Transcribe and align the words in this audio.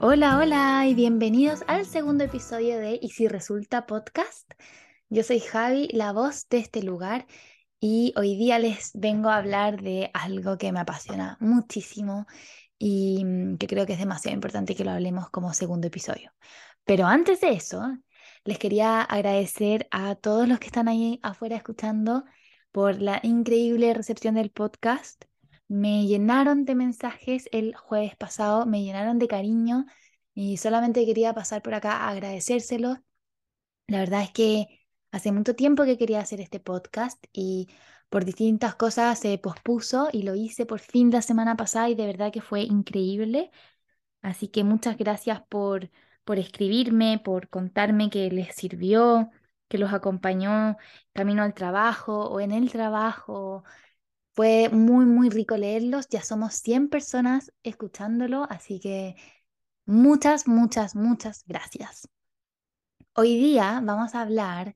Hola, 0.00 0.38
hola 0.38 0.86
y 0.86 0.94
bienvenidos 0.94 1.64
al 1.66 1.84
segundo 1.84 2.22
episodio 2.22 2.78
de 2.78 3.00
Y 3.02 3.10
si 3.10 3.26
resulta 3.26 3.84
podcast. 3.84 4.48
Yo 5.08 5.24
soy 5.24 5.40
Javi, 5.40 5.88
la 5.92 6.12
voz 6.12 6.48
de 6.48 6.58
este 6.58 6.84
lugar, 6.84 7.26
y 7.80 8.14
hoy 8.16 8.36
día 8.36 8.60
les 8.60 8.92
vengo 8.94 9.28
a 9.28 9.36
hablar 9.36 9.82
de 9.82 10.10
algo 10.14 10.56
que 10.56 10.70
me 10.70 10.78
apasiona 10.78 11.36
muchísimo 11.40 12.26
y 12.78 13.24
mm, 13.24 13.56
que 13.58 13.66
creo 13.66 13.86
que 13.86 13.94
es 13.94 13.98
demasiado 13.98 14.34
importante 14.36 14.76
que 14.76 14.84
lo 14.84 14.92
hablemos 14.92 15.30
como 15.30 15.52
segundo 15.52 15.88
episodio. 15.88 16.32
Pero 16.84 17.06
antes 17.06 17.40
de 17.40 17.50
eso, 17.50 17.82
les 18.44 18.58
quería 18.58 19.02
agradecer 19.02 19.88
a 19.90 20.14
todos 20.14 20.48
los 20.48 20.60
que 20.60 20.66
están 20.66 20.86
ahí 20.86 21.18
afuera 21.24 21.56
escuchando 21.56 22.24
por 22.70 23.02
la 23.02 23.18
increíble 23.24 23.94
recepción 23.94 24.36
del 24.36 24.50
podcast 24.50 25.24
me 25.68 26.06
llenaron 26.06 26.64
de 26.64 26.74
mensajes 26.74 27.48
el 27.52 27.74
jueves 27.76 28.16
pasado, 28.16 28.66
me 28.66 28.82
llenaron 28.82 29.18
de 29.18 29.28
cariño 29.28 29.86
y 30.34 30.56
solamente 30.58 31.04
quería 31.06 31.34
pasar 31.34 31.62
por 31.62 31.74
acá 31.74 31.92
a 31.92 32.10
agradecérselos. 32.10 32.98
La 33.86 34.00
verdad 34.00 34.22
es 34.22 34.30
que 34.32 34.66
hace 35.12 35.32
mucho 35.32 35.54
tiempo 35.56 35.84
que 35.84 35.98
quería 35.98 36.20
hacer 36.20 36.40
este 36.40 36.60
podcast 36.60 37.24
y 37.32 37.68
por 38.08 38.24
distintas 38.24 38.74
cosas 38.74 39.18
se 39.18 39.36
pospuso 39.38 40.08
y 40.12 40.22
lo 40.22 40.34
hice 40.34 40.66
por 40.66 40.80
fin 40.80 41.10
la 41.10 41.22
semana 41.22 41.56
pasada 41.56 41.88
y 41.90 41.94
de 41.94 42.06
verdad 42.06 42.32
que 42.32 42.40
fue 42.42 42.62
increíble. 42.62 43.50
Así 44.22 44.48
que 44.48 44.64
muchas 44.64 44.96
gracias 44.98 45.42
por, 45.48 45.90
por 46.24 46.38
escribirme, 46.38 47.20
por 47.24 47.48
contarme 47.48 48.10
que 48.10 48.30
les 48.30 48.54
sirvió, 48.54 49.30
que 49.68 49.78
los 49.78 49.92
acompañó 49.92 50.76
camino 51.12 51.42
al 51.42 51.54
trabajo 51.54 52.28
o 52.28 52.40
en 52.40 52.52
el 52.52 52.70
trabajo, 52.70 53.64
fue 54.38 54.68
muy, 54.68 55.04
muy 55.04 55.30
rico 55.30 55.56
leerlos. 55.56 56.08
Ya 56.10 56.22
somos 56.22 56.54
100 56.54 56.88
personas 56.88 57.52
escuchándolo, 57.64 58.46
así 58.48 58.78
que 58.78 59.16
muchas, 59.84 60.46
muchas, 60.46 60.94
muchas 60.94 61.42
gracias. 61.44 62.08
Hoy 63.14 63.36
día 63.36 63.80
vamos 63.82 64.14
a 64.14 64.22
hablar 64.22 64.74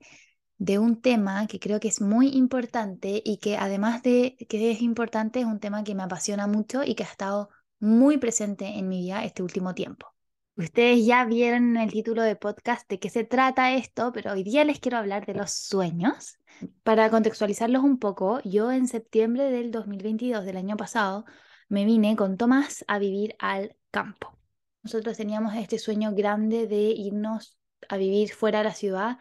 de 0.58 0.80
un 0.80 1.00
tema 1.00 1.46
que 1.46 1.60
creo 1.60 1.78
que 1.78 1.86
es 1.86 2.00
muy 2.00 2.30
importante 2.30 3.22
y 3.24 3.38
que 3.38 3.56
además 3.56 4.02
de 4.02 4.36
que 4.48 4.72
es 4.72 4.82
importante, 4.82 5.40
es 5.40 5.46
un 5.46 5.60
tema 5.60 5.84
que 5.84 5.94
me 5.94 6.02
apasiona 6.02 6.48
mucho 6.48 6.82
y 6.82 6.96
que 6.96 7.04
ha 7.04 7.06
estado 7.06 7.48
muy 7.78 8.18
presente 8.18 8.66
en 8.66 8.88
mi 8.88 9.02
vida 9.02 9.24
este 9.24 9.44
último 9.44 9.74
tiempo. 9.76 10.11
Ustedes 10.56 11.06
ya 11.06 11.24
vieron 11.24 11.76
en 11.76 11.82
el 11.82 11.90
título 11.90 12.22
de 12.22 12.36
podcast 12.36 12.88
de 12.90 12.98
qué 12.98 13.08
se 13.08 13.24
trata 13.24 13.74
esto, 13.74 14.12
pero 14.12 14.32
hoy 14.32 14.42
día 14.42 14.64
les 14.64 14.80
quiero 14.80 14.98
hablar 14.98 15.24
de 15.24 15.34
los 15.34 15.50
sueños 15.50 16.38
para 16.82 17.08
contextualizarlos 17.10 17.82
un 17.82 17.98
poco, 17.98 18.40
yo 18.44 18.70
en 18.70 18.86
septiembre 18.86 19.50
del 19.50 19.70
2022, 19.70 20.44
del 20.44 20.58
año 20.58 20.76
pasado, 20.76 21.24
me 21.68 21.86
vine 21.86 22.16
con 22.16 22.36
Tomás 22.36 22.84
a 22.86 22.98
vivir 22.98 23.34
al 23.38 23.76
campo. 23.90 24.36
Nosotros 24.82 25.16
teníamos 25.16 25.54
este 25.54 25.78
sueño 25.78 26.12
grande 26.14 26.66
de 26.66 26.80
irnos 26.82 27.56
a 27.88 27.96
vivir 27.96 28.32
fuera 28.32 28.58
de 28.58 28.64
la 28.64 28.74
ciudad 28.74 29.18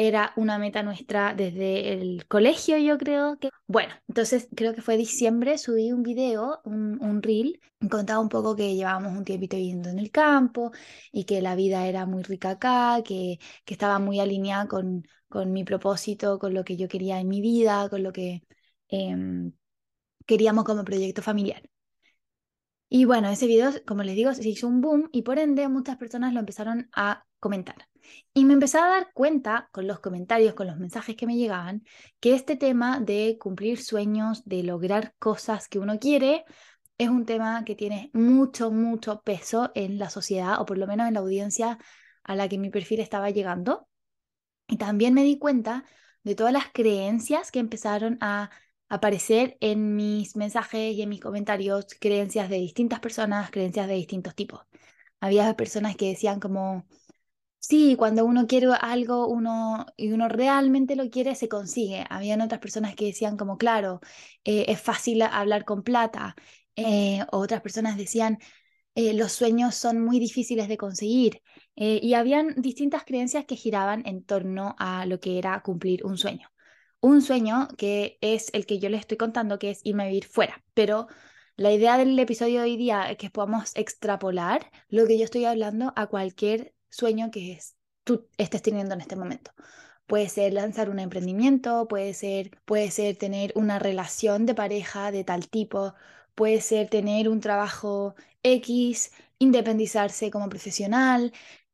era 0.00 0.32
una 0.36 0.58
meta 0.58 0.82
nuestra 0.82 1.34
desde 1.34 1.92
el 1.92 2.26
colegio, 2.26 2.78
yo 2.78 2.96
creo 2.96 3.38
que. 3.38 3.50
Bueno, 3.66 3.92
entonces 4.08 4.48
creo 4.56 4.74
que 4.74 4.80
fue 4.80 4.96
diciembre, 4.96 5.58
subí 5.58 5.92
un 5.92 6.02
video, 6.02 6.60
un, 6.64 6.98
un 7.02 7.22
reel, 7.22 7.60
contaba 7.90 8.18
un 8.20 8.30
poco 8.30 8.56
que 8.56 8.74
llevábamos 8.74 9.12
un 9.16 9.24
tiempito 9.24 9.56
viviendo 9.56 9.90
en 9.90 9.98
el 9.98 10.10
campo 10.10 10.72
y 11.12 11.24
que 11.24 11.42
la 11.42 11.54
vida 11.54 11.86
era 11.86 12.06
muy 12.06 12.22
rica 12.22 12.50
acá, 12.52 13.02
que, 13.04 13.38
que 13.66 13.74
estaba 13.74 13.98
muy 13.98 14.20
alineada 14.20 14.66
con, 14.68 15.04
con 15.28 15.52
mi 15.52 15.64
propósito, 15.64 16.38
con 16.38 16.54
lo 16.54 16.64
que 16.64 16.76
yo 16.78 16.88
quería 16.88 17.20
en 17.20 17.28
mi 17.28 17.42
vida, 17.42 17.88
con 17.90 18.02
lo 18.02 18.12
que 18.12 18.42
em, 18.88 19.52
queríamos 20.26 20.64
como 20.64 20.84
proyecto 20.84 21.22
familiar. 21.22 21.62
Y 22.88 23.04
bueno, 23.04 23.28
ese 23.28 23.46
video, 23.46 23.70
como 23.86 24.02
les 24.02 24.16
digo, 24.16 24.34
se 24.34 24.48
hizo 24.48 24.66
un 24.66 24.80
boom 24.80 25.08
y 25.12 25.22
por 25.22 25.38
ende 25.38 25.68
muchas 25.68 25.96
personas 25.96 26.32
lo 26.34 26.40
empezaron 26.40 26.88
a 26.92 27.24
comentar. 27.40 27.88
Y 28.34 28.44
me 28.44 28.54
empecé 28.54 28.78
a 28.78 28.86
dar 28.86 29.12
cuenta 29.12 29.68
con 29.72 29.86
los 29.86 30.00
comentarios, 30.00 30.54
con 30.54 30.66
los 30.66 30.78
mensajes 30.78 31.16
que 31.16 31.26
me 31.26 31.36
llegaban, 31.36 31.84
que 32.20 32.34
este 32.34 32.56
tema 32.56 33.00
de 33.00 33.38
cumplir 33.40 33.82
sueños, 33.82 34.44
de 34.44 34.62
lograr 34.62 35.14
cosas 35.18 35.68
que 35.68 35.78
uno 35.78 35.98
quiere, 35.98 36.44
es 36.98 37.08
un 37.08 37.24
tema 37.26 37.64
que 37.64 37.74
tiene 37.74 38.10
mucho, 38.12 38.70
mucho 38.70 39.22
peso 39.22 39.70
en 39.74 39.98
la 39.98 40.10
sociedad, 40.10 40.60
o 40.60 40.66
por 40.66 40.78
lo 40.78 40.86
menos 40.86 41.08
en 41.08 41.14
la 41.14 41.20
audiencia 41.20 41.78
a 42.24 42.36
la 42.36 42.48
que 42.48 42.58
mi 42.58 42.70
perfil 42.70 43.00
estaba 43.00 43.30
llegando. 43.30 43.88
Y 44.68 44.76
también 44.76 45.14
me 45.14 45.24
di 45.24 45.38
cuenta 45.38 45.84
de 46.22 46.34
todas 46.34 46.52
las 46.52 46.66
creencias 46.72 47.50
que 47.50 47.58
empezaron 47.58 48.18
a 48.20 48.50
aparecer 48.88 49.56
en 49.60 49.96
mis 49.96 50.36
mensajes 50.36 50.94
y 50.94 51.02
en 51.02 51.08
mis 51.08 51.20
comentarios, 51.20 51.86
creencias 51.98 52.50
de 52.50 52.56
distintas 52.56 53.00
personas, 53.00 53.50
creencias 53.50 53.88
de 53.88 53.94
distintos 53.94 54.34
tipos. 54.34 54.60
Había 55.20 55.54
personas 55.56 55.96
que 55.96 56.08
decían 56.08 56.40
como, 56.40 56.86
Sí, 57.62 57.94
cuando 57.96 58.24
uno 58.24 58.46
quiere 58.46 58.68
algo 58.80 59.28
uno, 59.28 59.84
y 59.96 60.12
uno 60.12 60.28
realmente 60.28 60.96
lo 60.96 61.10
quiere, 61.10 61.34
se 61.34 61.48
consigue. 61.48 62.04
Habían 62.08 62.40
otras 62.40 62.60
personas 62.60 62.94
que 62.96 63.04
decían 63.06 63.36
como, 63.36 63.58
claro, 63.58 64.00
eh, 64.44 64.64
es 64.68 64.80
fácil 64.80 65.20
hablar 65.22 65.64
con 65.66 65.82
plata. 65.82 66.34
Eh, 66.74 67.20
otras 67.30 67.60
personas 67.60 67.96
decían, 67.98 68.38
eh, 68.94 69.14
los 69.14 69.32
sueños 69.32 69.74
son 69.74 70.00
muy 70.04 70.20
difíciles 70.20 70.68
de 70.68 70.76
conseguir. 70.78 71.42
y 71.76 72.14
habían 72.14 72.54
distintas 72.62 73.04
creencias 73.04 73.46
que 73.46 73.56
giraban 73.56 74.02
en 74.06 74.22
torno 74.24 74.76
a 74.78 75.06
lo 75.06 75.18
que 75.20 75.38
era 75.38 75.62
cumplir 75.62 76.04
un 76.04 76.18
sueño. 76.18 76.48
Un 77.00 77.22
sueño 77.22 77.68
que 77.78 78.18
es 78.20 78.50
el 78.52 78.66
que 78.66 78.78
yo 78.78 78.88
les 78.90 79.00
estoy 79.00 79.16
contando, 79.18 79.58
que 79.58 79.70
es 79.70 79.80
irme 79.84 80.04
a 80.04 80.06
vivir 80.08 80.26
fuera. 80.26 80.62
Pero 80.74 81.06
la 81.56 81.72
idea 81.72 81.96
del 81.98 82.18
episodio 82.18 82.60
de 82.60 82.64
hoy 82.66 82.76
día 82.76 83.10
es 83.10 83.16
que 83.18 83.30
podamos 83.30 83.72
extrapolar 83.76 84.70
lo 84.88 85.06
que 85.06 85.18
yo 85.18 85.24
estoy 85.24 85.44
hablando 85.46 85.92
a 85.96 86.06
cualquier 86.08 86.74
sueño 86.90 87.30
que 87.30 87.52
es, 87.52 87.76
tú 88.04 88.28
estés 88.38 88.62
teniendo 88.62 88.94
en 88.94 89.00
este 89.00 89.16
momento. 89.16 89.52
Puede 90.06 90.28
ser 90.28 90.52
lanzar 90.52 90.90
un 90.90 90.98
emprendimiento, 90.98 91.86
puede 91.88 92.14
ser, 92.14 92.50
puede 92.64 92.90
ser 92.90 93.16
tener 93.16 93.52
una 93.54 93.78
relación 93.78 94.46
de 94.46 94.54
pareja 94.54 95.12
de 95.12 95.24
tal 95.24 95.48
tipo, 95.48 95.94
puede 96.34 96.60
ser 96.60 96.88
tener 96.90 97.28
un 97.28 97.40
trabajo 97.40 98.14
X, 98.42 99.12
independizarse 99.38 100.30
como 100.30 100.48
profesional, 100.48 101.32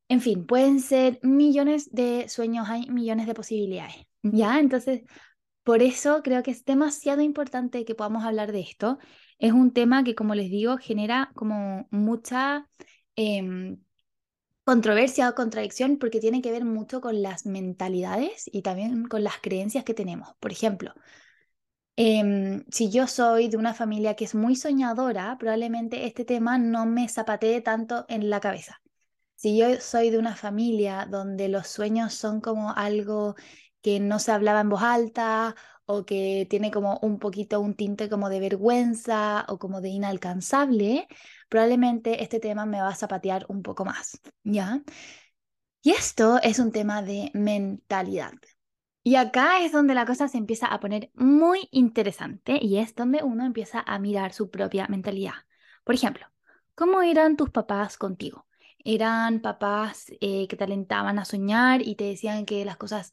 en 0.09 0.21
fin, 0.21 0.47
pueden 0.47 0.81
ser 0.81 1.19
millones 1.23 1.91
de 1.93 2.29
sueños, 2.29 2.69
hay 2.69 2.89
millones 2.91 3.27
de 3.27 3.35
posibilidades. 3.35 3.97
¿Ya? 4.23 4.59
Entonces, 4.61 5.03
por 5.65 5.83
eso 5.83 6.23
creo 6.23 6.43
que 6.43 6.53
es 6.53 6.65
demasiado 6.65 7.23
importante 7.23 7.85
que 7.85 7.95
podamos 7.95 8.25
hablar 8.25 8.53
de 8.53 8.61
esto. 8.61 8.99
Es 9.39 9.53
un 9.53 9.73
tema 9.73 10.05
que, 10.05 10.15
como 10.15 10.35
les 10.35 10.51
digo, 10.51 10.79
genera 10.79 11.33
como 11.35 11.89
mucha 11.91 12.69
em, 13.17 13.79
controversia 14.67 15.31
o 15.31 15.37
contradicción 15.41 15.99
porque 16.01 16.21
tiene 16.21 16.43
que 16.43 16.53
ver 16.53 16.65
mucho 16.67 17.01
con 17.01 17.23
las 17.23 17.47
mentalidades 17.47 18.51
y 18.53 18.63
también 18.63 19.07
con 19.07 19.25
las 19.25 19.39
creencias 19.41 19.85
que 19.85 19.95
tenemos. 19.95 20.35
Por 20.41 20.53
ejemplo, 20.53 20.95
em, 21.97 22.65
si 22.71 22.91
yo 22.91 23.07
soy 23.07 23.49
de 23.49 23.57
una 23.57 23.75
familia 23.75 24.15
que 24.15 24.25
es 24.25 24.35
muy 24.35 24.57
soñadora, 24.57 25.37
probablemente 25.39 26.07
este 26.07 26.25
tema 26.25 26.59
no 26.59 26.87
me 26.87 27.09
zapatee 27.09 27.61
tanto 27.63 28.05
en 28.09 28.29
la 28.31 28.41
cabeza. 28.41 28.83
Si 29.37 29.57
yo 29.59 29.81
soy 29.81 30.11
de 30.11 30.19
una 30.19 30.37
familia 30.37 31.07
donde 31.11 31.49
los 31.49 31.69
sueños 31.69 32.15
son 32.15 32.41
como 32.41 32.73
algo 32.73 33.35
que 33.83 34.01
no 34.01 34.19
se 34.19 34.33
hablaba 34.33 34.61
en 34.61 34.69
voz 34.71 34.83
alta 34.83 35.55
o 35.87 36.05
que 36.05 36.47
tiene 36.51 36.71
como 36.71 36.99
un 37.03 37.19
poquito 37.19 37.61
un 37.61 37.75
tinte 37.75 38.09
como 38.09 38.29
de 38.29 38.41
vergüenza 38.41 39.47
o 39.49 39.59
como 39.59 39.81
de 39.81 39.89
inalcanzable, 39.89 41.07
probablemente 41.49 42.23
este 42.23 42.41
tema 42.41 42.67
me 42.67 42.81
va 42.81 42.89
a 42.89 42.95
zapatear 42.95 43.47
un 43.49 43.63
poco 43.63 43.85
más, 43.85 44.21
¿ya? 44.45 44.83
Y 45.83 45.93
esto 45.93 46.41
es 46.43 46.59
un 46.59 46.73
tema 46.73 47.03
de 47.03 47.31
mentalidad. 47.33 48.33
Y 49.05 49.15
acá 49.15 49.61
es 49.65 49.71
donde 49.71 49.95
la 49.95 50.05
cosa 50.05 50.27
se 50.27 50.37
empieza 50.37 50.67
a 50.67 50.81
poner 50.81 51.11
muy 51.15 51.69
interesante 51.71 52.59
y 52.61 52.79
es 52.79 52.95
donde 52.97 53.23
uno 53.23 53.47
empieza 53.47 53.85
a 53.87 54.01
mirar 54.01 54.33
su 54.33 54.51
propia 54.51 54.89
mentalidad. 54.89 55.35
Por 55.85 55.95
ejemplo, 55.95 56.27
¿cómo 56.75 57.03
eran 57.03 57.37
tus 57.37 57.51
papás 57.51 57.99
contigo? 57.99 58.49
¿Eran 58.85 59.41
papás 59.41 60.07
eh, 60.21 60.49
que 60.49 60.57
te 60.57 60.65
alentaban 60.65 61.21
a 61.21 61.25
soñar 61.25 61.83
y 61.83 61.95
te 61.95 62.05
decían 62.05 62.47
que 62.47 62.65
las 62.65 62.77
cosas 62.77 63.13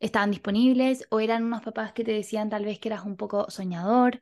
estaban 0.00 0.30
disponibles? 0.30 1.06
¿O 1.10 1.20
eran 1.20 1.44
unos 1.44 1.62
papás 1.62 1.92
que 1.92 2.04
te 2.04 2.12
decían 2.12 2.50
tal 2.50 2.64
vez 2.64 2.78
que 2.78 2.88
eras 2.88 3.04
un 3.04 3.16
poco 3.16 3.50
soñador? 3.50 4.20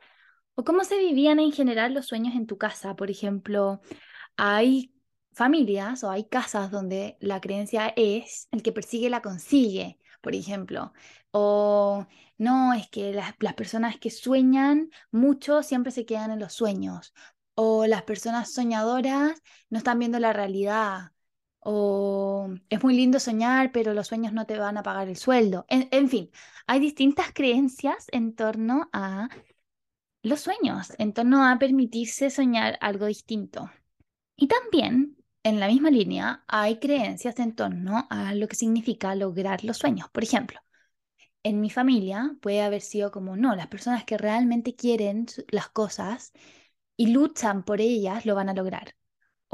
¿O 0.54 0.64
cómo 0.64 0.84
se 0.84 0.98
vivían 0.98 1.40
en 1.40 1.52
general 1.52 1.94
los 1.94 2.06
sueños 2.06 2.34
en 2.34 2.46
tu 2.46 2.58
casa? 2.58 2.96
Por 2.96 3.10
ejemplo, 3.10 3.80
hay 4.36 4.94
familias 5.32 6.04
o 6.04 6.10
hay 6.10 6.26
casas 6.28 6.70
donde 6.70 7.16
la 7.20 7.40
creencia 7.40 7.92
es 7.96 8.48
el 8.52 8.62
que 8.62 8.72
persigue 8.72 9.10
la 9.10 9.22
consigue, 9.22 9.98
por 10.22 10.34
ejemplo. 10.34 10.92
O 11.32 12.06
no, 12.38 12.74
es 12.74 12.88
que 12.88 13.12
las, 13.12 13.34
las 13.40 13.54
personas 13.54 13.98
que 13.98 14.10
sueñan 14.10 14.90
mucho 15.10 15.62
siempre 15.62 15.92
se 15.92 16.06
quedan 16.06 16.30
en 16.32 16.40
los 16.40 16.52
sueños. 16.54 17.14
O 17.54 17.86
las 17.86 18.02
personas 18.04 18.52
soñadoras 18.52 19.42
no 19.70 19.78
están 19.78 19.98
viendo 19.98 20.18
la 20.20 20.32
realidad. 20.32 21.13
O 21.64 22.48
es 22.68 22.82
muy 22.82 22.94
lindo 22.94 23.18
soñar, 23.18 23.72
pero 23.72 23.94
los 23.94 24.08
sueños 24.08 24.32
no 24.32 24.46
te 24.46 24.58
van 24.58 24.76
a 24.76 24.82
pagar 24.82 25.08
el 25.08 25.16
sueldo. 25.16 25.66
en 25.68 26.08
fin, 26.08 26.30
hay 26.66 26.80
distintas 26.80 27.32
creencias 27.32 28.06
en 28.12 28.34
torno 28.34 28.88
a 28.92 29.28
los 30.22 30.40
sueños, 30.40 30.92
en 30.98 31.12
torno 31.12 31.46
a 31.46 31.58
permitirse 31.58 32.30
soñar 32.30 32.78
algo 32.80 33.06
distinto. 33.06 33.70
Y 34.36 34.48
también 34.48 35.16
en 35.42 35.60
la 35.60 35.68
misma 35.68 35.90
línea 35.90 36.44
hay 36.48 36.78
creencias 36.78 37.38
en 37.38 37.54
torno 37.54 38.06
a 38.10 38.34
lo 38.34 38.48
que 38.48 38.56
significa 38.56 39.14
lograr 39.14 39.64
los 39.64 39.78
sueños. 39.78 40.08
Por 40.10 40.24
ejemplo, 40.24 40.60
en 41.42 41.60
mi 41.60 41.70
familia 41.70 42.36
puede 42.40 42.62
haber 42.62 42.80
sido 42.80 43.10
como, 43.12 43.36
no, 43.36 43.54
las 43.54 43.68
personas 43.68 44.04
que 44.04 44.18
realmente 44.18 44.74
quieren 44.74 45.26
las 45.48 45.68
cosas 45.68 46.32
y 46.96 47.08
luchan 47.08 47.64
por 47.64 47.80
ellas 47.80 48.26
lo 48.26 48.34
van 48.34 48.48
a 48.48 48.54
lograr. 48.54 48.96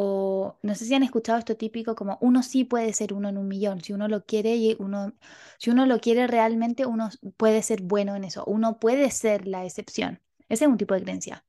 O 0.03 0.59
no 0.63 0.75
sé 0.75 0.85
si 0.87 0.95
han 0.95 1.03
escuchado 1.03 1.39
esto 1.39 1.57
típico 1.57 1.95
como 1.95 2.17
uno 2.23 2.43
sí 2.43 2.65
puede 2.65 2.93
ser 2.95 3.13
uno 3.13 3.29
en 3.29 3.37
un 3.39 3.49
millón, 3.49 3.83
si 3.83 3.93
uno 3.93 4.09
lo 4.09 4.25
quiere 4.25 4.57
y 4.57 4.77
uno 4.79 5.13
si 5.59 5.71
uno 5.71 5.85
lo 5.87 6.01
quiere 6.01 6.27
realmente 6.27 6.87
uno 6.87 7.11
puede 7.37 7.63
ser 7.63 7.83
bueno 7.83 8.17
en 8.17 8.25
eso, 8.25 8.45
uno 8.47 8.79
puede 8.79 9.11
ser 9.11 9.47
la 9.47 9.65
excepción. 9.65 10.21
Ese 10.49 10.65
es 10.65 10.71
un 10.71 10.79
tipo 10.79 10.95
de 10.95 11.03
creencia. 11.03 11.45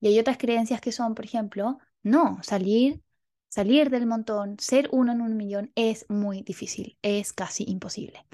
Y 0.00 0.08
hay 0.08 0.18
otras 0.18 0.38
creencias 0.38 0.80
que 0.80 0.92
son, 0.92 1.14
por 1.14 1.24
ejemplo, 1.24 1.78
no, 2.02 2.38
salir 2.42 3.02
salir 3.48 3.90
del 3.90 4.06
montón, 4.06 4.56
ser 4.60 4.88
uno 4.92 5.12
en 5.12 5.20
un 5.22 5.36
millón 5.36 5.72
es 5.74 6.06
muy 6.08 6.42
difícil, 6.42 6.98
es 7.02 7.32
casi 7.32 7.64
imposible. 7.68 8.24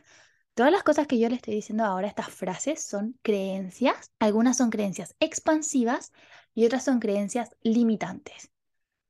Todas 0.54 0.72
las 0.72 0.82
cosas 0.84 1.06
que 1.06 1.18
yo 1.18 1.28
le 1.28 1.36
estoy 1.36 1.54
diciendo 1.54 1.84
ahora, 1.84 2.08
estas 2.08 2.28
frases 2.30 2.82
son 2.84 3.18
creencias, 3.22 4.12
algunas 4.20 4.56
son 4.58 4.70
creencias 4.70 5.16
expansivas 5.20 6.12
y 6.54 6.66
otras 6.66 6.84
son 6.84 7.00
creencias 7.00 7.50
limitantes. 7.62 8.51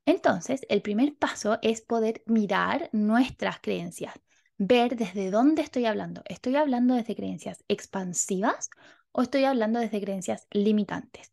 Entonces, 0.05 0.67
el 0.69 0.83
primer 0.83 1.17
paso 1.17 1.59
es 1.63 1.81
poder 1.81 2.23
mirar 2.27 2.89
nuestras 2.93 3.61
creencias, 3.61 4.15
ver 4.59 4.97
desde 4.97 5.31
dónde 5.31 5.63
estoy 5.63 5.87
hablando. 5.87 6.23
¿Estoy 6.27 6.57
hablando 6.57 6.95
desde 6.95 7.17
creencias 7.17 7.65
expansivas 7.69 8.69
o 9.13 9.23
estoy 9.23 9.45
hablando 9.45 9.79
desde 9.79 10.01
creencias 10.01 10.47
limitantes? 10.51 11.33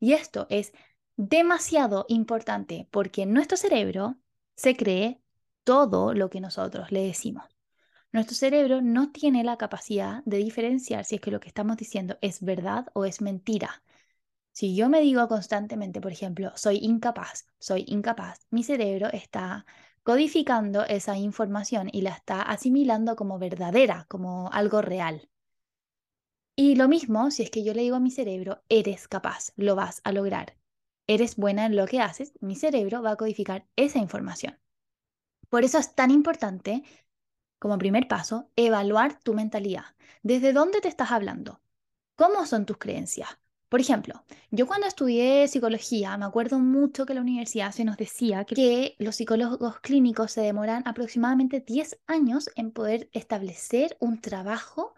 Y 0.00 0.14
esto 0.14 0.46
es 0.50 0.72
demasiado 1.16 2.06
importante 2.08 2.88
porque 2.90 3.22
en 3.22 3.32
nuestro 3.32 3.56
cerebro 3.56 4.16
se 4.56 4.76
cree 4.76 5.20
todo 5.64 6.14
lo 6.14 6.30
que 6.30 6.40
nosotros 6.40 6.90
le 6.90 7.02
decimos. 7.02 7.44
Nuestro 8.12 8.34
cerebro 8.34 8.80
no 8.82 9.12
tiene 9.12 9.44
la 9.44 9.56
capacidad 9.56 10.22
de 10.24 10.38
diferenciar 10.38 11.04
si 11.04 11.14
es 11.16 11.20
que 11.20 11.30
lo 11.30 11.38
que 11.38 11.48
estamos 11.48 11.76
diciendo 11.76 12.18
es 12.22 12.42
verdad 12.42 12.86
o 12.92 13.04
es 13.04 13.20
mentira. 13.20 13.82
Si 14.60 14.76
yo 14.76 14.90
me 14.90 15.00
digo 15.00 15.26
constantemente, 15.26 16.02
por 16.02 16.12
ejemplo, 16.12 16.52
soy 16.54 16.80
incapaz, 16.82 17.46
soy 17.58 17.82
incapaz, 17.88 18.46
mi 18.50 18.62
cerebro 18.62 19.08
está 19.10 19.64
codificando 20.02 20.84
esa 20.84 21.16
información 21.16 21.88
y 21.90 22.02
la 22.02 22.10
está 22.10 22.42
asimilando 22.42 23.16
como 23.16 23.38
verdadera, 23.38 24.04
como 24.10 24.50
algo 24.52 24.82
real. 24.82 25.30
Y 26.56 26.76
lo 26.76 26.88
mismo 26.88 27.30
si 27.30 27.42
es 27.44 27.50
que 27.50 27.64
yo 27.64 27.72
le 27.72 27.80
digo 27.80 27.96
a 27.96 28.00
mi 28.00 28.10
cerebro, 28.10 28.62
eres 28.68 29.08
capaz, 29.08 29.54
lo 29.56 29.76
vas 29.76 30.02
a 30.04 30.12
lograr, 30.12 30.58
eres 31.06 31.36
buena 31.36 31.64
en 31.64 31.74
lo 31.74 31.86
que 31.86 32.02
haces, 32.02 32.34
mi 32.42 32.54
cerebro 32.54 33.00
va 33.00 33.12
a 33.12 33.16
codificar 33.16 33.66
esa 33.76 33.98
información. 33.98 34.60
Por 35.48 35.64
eso 35.64 35.78
es 35.78 35.94
tan 35.94 36.10
importante, 36.10 36.84
como 37.58 37.78
primer 37.78 38.08
paso, 38.08 38.50
evaluar 38.56 39.20
tu 39.22 39.34
mentalidad. 39.34 39.86
¿Desde 40.22 40.52
dónde 40.52 40.82
te 40.82 40.88
estás 40.88 41.12
hablando? 41.12 41.62
¿Cómo 42.16 42.46
son 42.46 42.66
tus 42.66 42.78
creencias? 42.78 43.39
Por 43.70 43.80
ejemplo, 43.80 44.24
yo 44.50 44.66
cuando 44.66 44.88
estudié 44.88 45.46
psicología, 45.46 46.16
me 46.18 46.24
acuerdo 46.24 46.58
mucho 46.58 47.06
que 47.06 47.14
la 47.14 47.20
universidad 47.20 47.70
se 47.70 47.84
nos 47.84 47.96
decía 47.96 48.44
que 48.44 48.96
los 48.98 49.14
psicólogos 49.14 49.78
clínicos 49.78 50.32
se 50.32 50.40
demoran 50.40 50.82
aproximadamente 50.86 51.60
10 51.60 52.00
años 52.08 52.50
en 52.56 52.72
poder 52.72 53.08
establecer 53.12 53.96
un 54.00 54.20
trabajo 54.20 54.94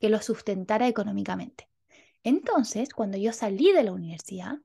que 0.00 0.08
los 0.08 0.24
sustentara 0.24 0.88
económicamente. 0.88 1.68
Entonces, 2.24 2.92
cuando 2.92 3.16
yo 3.16 3.32
salí 3.32 3.70
de 3.72 3.84
la 3.84 3.92
universidad, 3.92 4.56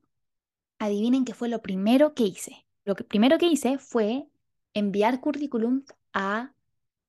adivinen 0.79 1.23
qué 1.23 1.35
fue 1.35 1.47
lo 1.47 1.61
primero 1.61 2.15
que 2.15 2.23
hice. 2.23 2.65
Lo 2.83 2.95
primero 2.95 3.37
que 3.37 3.45
hice 3.45 3.77
fue 3.77 4.27
enviar 4.73 5.21
currículum 5.21 5.83
a 6.13 6.53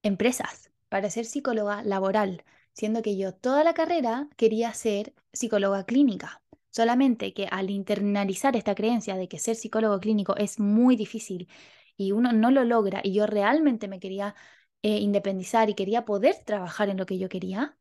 empresas 0.03 0.71
para 0.91 1.09
ser 1.09 1.25
psicóloga 1.25 1.83
laboral, 1.83 2.45
siendo 2.75 3.01
que 3.01 3.17
yo 3.17 3.33
toda 3.33 3.65
la 3.65 3.73
carrera 3.73 4.29
quería 4.37 4.75
ser 4.75 5.15
psicóloga 5.33 5.87
clínica. 5.87 6.42
Solamente 6.73 7.35
que 7.35 7.47
al 7.51 7.71
internalizar 7.71 8.57
esta 8.57 8.75
creencia 8.75 9.17
de 9.17 9.29
que 9.29 9.39
ser 9.39 9.57
psicólogo 9.57 10.01
clínico 10.01 10.37
es 10.37 10.59
muy 10.61 10.97
difícil 10.97 11.49
y 11.97 12.13
uno 12.13 12.33
no 12.33 12.51
lo 12.51 12.65
logra 12.65 13.01
y 13.05 13.15
yo 13.15 13.27
realmente 13.27 13.89
me 13.89 14.01
quería 14.01 14.35
eh, 14.83 14.99
independizar 14.99 15.71
y 15.71 15.75
quería 15.75 16.05
poder 16.07 16.37
trabajar 16.47 16.89
en 16.91 16.99
lo 16.99 17.07
que 17.07 17.19
yo 17.19 17.29
quería, 17.29 17.79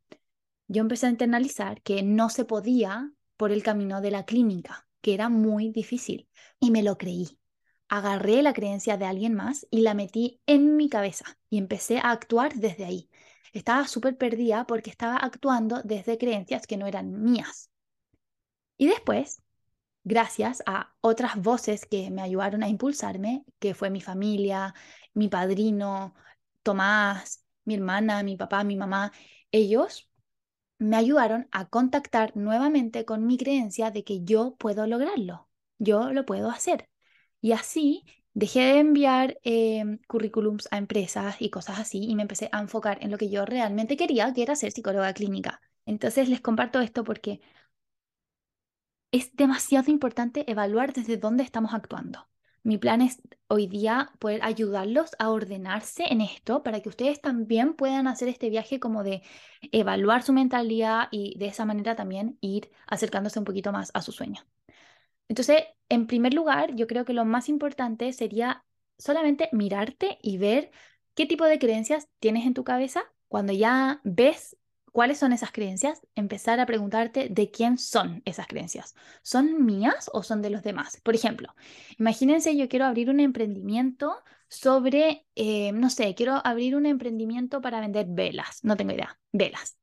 yo 0.68 0.82
empecé 0.82 1.08
a 1.08 1.12
internalizar 1.12 1.82
que 1.84 2.04
no 2.04 2.30
se 2.30 2.46
podía 2.46 3.12
por 3.38 3.52
el 3.52 3.64
camino 3.64 4.02
de 4.02 4.12
la 4.12 4.26
clínica, 4.26 4.88
que 5.02 5.14
era 5.14 5.30
muy 5.30 5.72
difícil 5.72 6.30
y 6.60 6.72
me 6.72 6.84
lo 6.84 6.98
creí. 6.98 7.40
Agarré 7.90 8.44
la 8.44 8.54
creencia 8.54 8.98
de 8.98 9.06
alguien 9.06 9.34
más 9.36 9.68
y 9.72 9.82
la 9.82 9.94
metí 9.96 10.42
en 10.48 10.78
mi 10.78 10.90
cabeza 10.90 11.38
y 11.50 11.58
empecé 11.58 12.00
a 12.00 12.12
actuar 12.12 12.56
desde 12.56 12.86
ahí. 12.86 13.10
Estaba 13.54 13.88
súper 13.88 14.18
perdida 14.18 14.66
porque 14.68 14.92
estaba 14.92 15.18
actuando 15.18 15.82
desde 15.84 16.18
creencias 16.18 16.68
que 16.68 16.78
no 16.78 16.88
eran 16.88 17.24
mías. 17.24 17.71
Y 18.82 18.88
después, 18.88 19.44
gracias 20.04 20.64
a 20.66 20.96
otras 21.02 21.38
voces 21.38 21.86
que 21.86 22.10
me 22.10 22.24
ayudaron 22.24 22.64
a 22.64 22.68
impulsarme, 22.68 23.46
que 23.60 23.76
fue 23.76 23.92
mi 23.92 24.02
familia, 24.02 24.74
mi 25.14 25.30
padrino, 25.30 26.16
Tomás, 26.64 27.46
mi 27.66 27.76
hermana, 27.76 28.24
mi 28.24 28.38
papá, 28.38 28.64
mi 28.64 28.76
mamá, 28.76 29.12
ellos 29.52 30.10
me 30.80 30.98
ayudaron 30.98 31.48
a 31.52 31.70
contactar 31.70 32.36
nuevamente 32.36 33.06
con 33.06 33.28
mi 33.28 33.38
creencia 33.38 33.92
de 33.92 34.04
que 34.04 34.24
yo 34.24 34.56
puedo 34.58 34.88
lograrlo, 34.88 35.48
yo 35.80 36.12
lo 36.14 36.26
puedo 36.26 36.50
hacer. 36.50 36.90
Y 37.42 37.52
así 37.52 38.04
dejé 38.34 38.62
de 38.62 38.80
enviar 38.80 39.40
eh, 39.44 40.00
currículums 40.08 40.68
a 40.72 40.80
empresas 40.80 41.36
y 41.40 41.52
cosas 41.52 41.80
así 41.80 42.06
y 42.06 42.16
me 42.16 42.24
empecé 42.24 42.50
a 42.52 42.62
enfocar 42.62 42.98
en 43.04 43.12
lo 43.12 43.20
que 43.20 43.30
yo 43.30 43.46
realmente 43.46 43.98
quería, 43.98 44.34
que 44.34 44.44
era 44.44 44.56
ser 44.56 44.72
psicóloga 44.72 45.14
clínica. 45.14 45.62
Entonces 45.86 46.30
les 46.30 46.42
comparto 46.42 46.82
esto 46.82 47.04
porque 47.04 47.42
es 49.12 49.36
demasiado 49.36 49.92
importante 49.92 50.50
evaluar 50.50 50.94
desde 50.94 51.18
dónde 51.18 51.44
estamos 51.44 51.74
actuando. 51.74 52.28
Mi 52.64 52.78
plan 52.78 53.02
es 53.02 53.22
hoy 53.48 53.68
día 53.68 54.12
poder 54.20 54.44
ayudarlos 54.44 55.12
a 55.18 55.32
ordenarse 55.32 56.04
en 56.10 56.22
esto 56.22 56.62
para 56.64 56.80
que 56.82 56.90
ustedes 56.90 57.20
también 57.20 57.74
puedan 57.74 58.08
hacer 58.08 58.28
este 58.30 58.50
viaje 58.50 58.80
como 58.80 59.04
de 59.04 59.24
evaluar 59.72 60.22
su 60.22 60.32
mentalidad 60.32 61.08
y 61.12 61.38
de 61.40 61.48
esa 61.48 61.66
manera 61.66 61.96
también 61.96 62.38
ir 62.40 62.70
acercándose 62.86 63.40
un 63.40 63.46
poquito 63.46 63.72
más 63.72 63.90
a 63.96 64.02
su 64.02 64.12
sueño. 64.12 64.46
Entonces, 65.28 65.64
en 65.90 66.08
primer 66.08 66.34
lugar, 66.34 66.76
yo 66.76 66.88
creo 66.88 67.04
que 67.06 67.14
lo 67.14 67.26
más 67.26 67.50
importante 67.50 68.14
sería 68.14 68.64
solamente 68.98 69.50
mirarte 69.52 70.20
y 70.22 70.38
ver 70.38 70.72
qué 71.16 71.26
tipo 71.26 71.46
de 71.46 71.58
creencias 71.58 72.08
tienes 72.20 72.46
en 72.46 72.54
tu 72.54 72.64
cabeza. 72.64 73.04
Cuando 73.28 73.54
ya 73.54 74.02
ves 74.04 74.58
cuáles 74.92 75.20
son 75.20 75.34
esas 75.34 75.52
creencias, 75.52 76.02
empezar 76.16 76.60
a 76.60 76.66
preguntarte 76.66 77.30
de 77.30 77.52
quién 77.52 77.78
son 77.78 78.22
esas 78.26 78.48
creencias. 78.48 78.96
¿Son 79.24 79.66
mías 79.66 80.10
o 80.14 80.24
son 80.24 80.42
de 80.42 80.50
los 80.50 80.64
demás? 80.64 81.00
Por 81.02 81.16
ejemplo, 81.16 81.56
imagínense 81.98 82.56
yo 82.58 82.70
quiero 82.70 82.86
abrir 82.86 83.10
un 83.10 83.20
emprendimiento 83.20 84.16
sobre, 84.48 85.26
eh, 85.36 85.72
no 85.72 85.90
sé, 85.90 86.14
quiero 86.16 86.42
abrir 86.46 86.76
un 86.76 86.86
emprendimiento 86.86 87.62
para 87.62 87.80
vender 87.80 88.08
velas, 88.10 88.64
no 88.64 88.76
tengo 88.76 88.94
idea, 88.94 89.20
velas. 89.32 89.78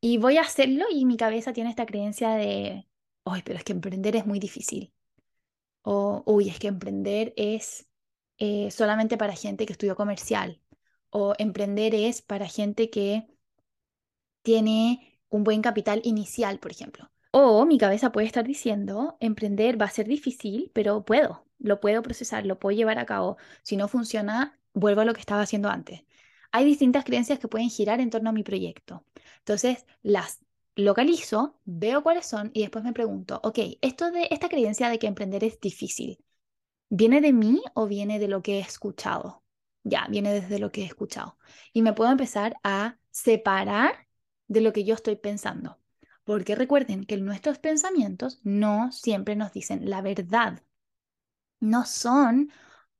Y 0.00 0.18
voy 0.18 0.36
a 0.38 0.42
hacerlo 0.42 0.84
y 0.90 1.06
mi 1.06 1.16
cabeza 1.16 1.52
tiene 1.52 1.70
esta 1.70 1.86
creencia 1.86 2.30
de, 2.30 2.88
uy, 3.24 3.42
pero 3.44 3.58
es 3.58 3.64
que 3.64 3.72
emprender 3.72 4.16
es 4.16 4.26
muy 4.26 4.38
difícil. 4.38 4.92
O, 5.82 6.22
uy, 6.26 6.48
es 6.48 6.58
que 6.58 6.68
emprender 6.68 7.34
es 7.36 7.88
eh, 8.38 8.70
solamente 8.70 9.16
para 9.16 9.34
gente 9.34 9.66
que 9.66 9.72
estudió 9.72 9.96
comercial. 9.96 10.60
O 11.10 11.34
emprender 11.38 11.94
es 11.94 12.22
para 12.22 12.48
gente 12.48 12.90
que 12.90 13.26
tiene 14.44 15.18
un 15.30 15.42
buen 15.44 15.62
capital 15.62 16.00
inicial, 16.04 16.60
por 16.60 16.70
ejemplo. 16.70 17.10
O 17.32 17.66
mi 17.66 17.78
cabeza 17.78 18.12
puede 18.12 18.28
estar 18.28 18.44
diciendo, 18.46 19.16
emprender 19.20 19.80
va 19.80 19.86
a 19.86 19.90
ser 19.90 20.06
difícil, 20.06 20.70
pero 20.74 21.04
puedo, 21.04 21.46
lo 21.58 21.80
puedo 21.80 22.02
procesar, 22.02 22.46
lo 22.46 22.60
puedo 22.60 22.76
llevar 22.76 22.98
a 22.98 23.06
cabo. 23.06 23.38
Si 23.64 23.76
no 23.76 23.88
funciona, 23.88 24.60
vuelvo 24.74 25.00
a 25.00 25.04
lo 25.04 25.14
que 25.14 25.20
estaba 25.20 25.42
haciendo 25.42 25.68
antes. 25.70 26.04
Hay 26.52 26.64
distintas 26.64 27.04
creencias 27.04 27.40
que 27.40 27.48
pueden 27.48 27.70
girar 27.70 28.00
en 28.00 28.10
torno 28.10 28.30
a 28.30 28.32
mi 28.32 28.44
proyecto. 28.44 29.04
Entonces, 29.40 29.86
las 30.02 30.40
localizo, 30.76 31.58
veo 31.64 32.02
cuáles 32.02 32.26
son 32.26 32.50
y 32.54 32.60
después 32.62 32.84
me 32.84 32.92
pregunto, 32.92 33.40
ok, 33.42 33.58
esto 33.80 34.10
de 34.10 34.28
esta 34.30 34.48
creencia 34.48 34.88
de 34.88 34.98
que 34.98 35.06
emprender 35.06 35.42
es 35.44 35.60
difícil, 35.60 36.18
¿viene 36.90 37.20
de 37.20 37.32
mí 37.32 37.62
o 37.74 37.86
viene 37.86 38.18
de 38.18 38.28
lo 38.28 38.42
que 38.42 38.58
he 38.58 38.60
escuchado? 38.60 39.44
Ya, 39.84 40.06
viene 40.08 40.32
desde 40.32 40.58
lo 40.58 40.72
que 40.72 40.82
he 40.82 40.86
escuchado. 40.86 41.38
Y 41.72 41.82
me 41.82 41.92
puedo 41.92 42.10
empezar 42.10 42.56
a 42.62 42.98
separar 43.10 44.03
de 44.48 44.60
lo 44.60 44.72
que 44.72 44.84
yo 44.84 44.94
estoy 44.94 45.16
pensando. 45.16 45.78
Porque 46.24 46.54
recuerden 46.54 47.04
que 47.04 47.16
nuestros 47.18 47.58
pensamientos 47.58 48.40
no 48.42 48.92
siempre 48.92 49.36
nos 49.36 49.52
dicen 49.52 49.88
la 49.90 50.02
verdad. 50.02 50.62
No 51.60 51.84
son 51.86 52.50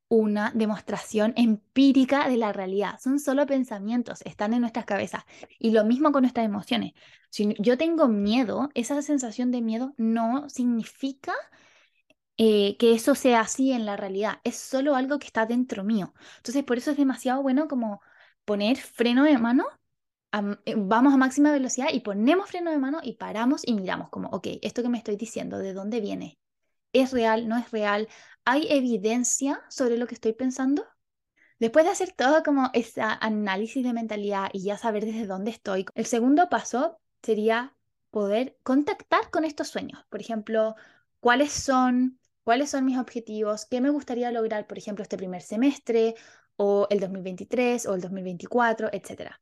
una 0.08 0.52
demostración 0.54 1.32
empírica 1.36 2.28
de 2.28 2.36
la 2.36 2.52
realidad. 2.52 2.98
Son 3.00 3.18
solo 3.18 3.46
pensamientos, 3.46 4.22
están 4.24 4.54
en 4.54 4.60
nuestras 4.60 4.84
cabezas. 4.86 5.24
Y 5.58 5.70
lo 5.70 5.84
mismo 5.84 6.12
con 6.12 6.22
nuestras 6.22 6.46
emociones. 6.46 6.92
Si 7.30 7.54
yo 7.58 7.78
tengo 7.78 8.08
miedo, 8.08 8.70
esa 8.74 9.02
sensación 9.02 9.50
de 9.50 9.62
miedo 9.62 9.94
no 9.96 10.48
significa 10.48 11.34
eh, 12.36 12.76
que 12.78 12.94
eso 12.94 13.14
sea 13.14 13.40
así 13.40 13.72
en 13.72 13.86
la 13.86 13.96
realidad, 13.96 14.40
es 14.44 14.56
solo 14.56 14.96
algo 14.96 15.18
que 15.18 15.26
está 15.26 15.46
dentro 15.46 15.84
mío. 15.84 16.14
Entonces, 16.38 16.64
por 16.64 16.78
eso 16.78 16.90
es 16.90 16.96
demasiado 16.96 17.42
bueno 17.42 17.68
como 17.68 18.00
poner 18.44 18.76
freno 18.76 19.24
de 19.24 19.38
mano, 19.38 19.66
eh, 20.64 20.74
vamos 20.76 21.14
a 21.14 21.16
máxima 21.16 21.52
velocidad 21.52 21.88
y 21.92 22.00
ponemos 22.00 22.48
freno 22.48 22.70
de 22.70 22.78
mano 22.78 23.00
y 23.02 23.14
paramos 23.16 23.62
y 23.66 23.74
miramos 23.74 24.08
como, 24.10 24.28
ok, 24.30 24.48
esto 24.62 24.82
que 24.82 24.88
me 24.88 24.98
estoy 24.98 25.16
diciendo, 25.16 25.58
¿de 25.58 25.72
dónde 25.72 26.00
viene? 26.00 26.38
¿Es 26.92 27.12
real? 27.12 27.48
¿No 27.48 27.56
es 27.58 27.70
real? 27.70 28.08
¿Hay 28.44 28.66
evidencia 28.70 29.62
sobre 29.68 29.96
lo 29.98 30.06
que 30.06 30.14
estoy 30.14 30.32
pensando? 30.32 30.86
Después 31.58 31.84
de 31.84 31.92
hacer 31.92 32.12
todo 32.12 32.42
como 32.42 32.70
ese 32.74 33.00
análisis 33.02 33.84
de 33.84 33.92
mentalidad 33.92 34.50
y 34.52 34.64
ya 34.64 34.76
saber 34.76 35.04
desde 35.04 35.26
dónde 35.26 35.50
estoy, 35.50 35.86
el 35.94 36.06
segundo 36.06 36.48
paso 36.48 36.98
sería 37.22 37.76
poder 38.10 38.58
contactar 38.62 39.30
con 39.30 39.44
estos 39.44 39.68
sueños. 39.68 40.04
Por 40.10 40.20
ejemplo, 40.20 40.74
cuáles 41.20 41.52
son, 41.52 42.20
cuáles 42.44 42.70
son 42.70 42.84
mis 42.84 42.98
objetivos, 42.98 43.66
qué 43.66 43.80
me 43.80 43.90
gustaría 43.90 44.30
lograr, 44.30 44.66
por 44.66 44.78
ejemplo, 44.78 45.02
este 45.02 45.16
primer 45.16 45.42
semestre 45.42 46.14
o 46.56 46.86
el 46.90 47.00
2023 47.00 47.86
o 47.86 47.94
el 47.94 48.00
2024, 48.00 48.90
etc. 48.92 49.32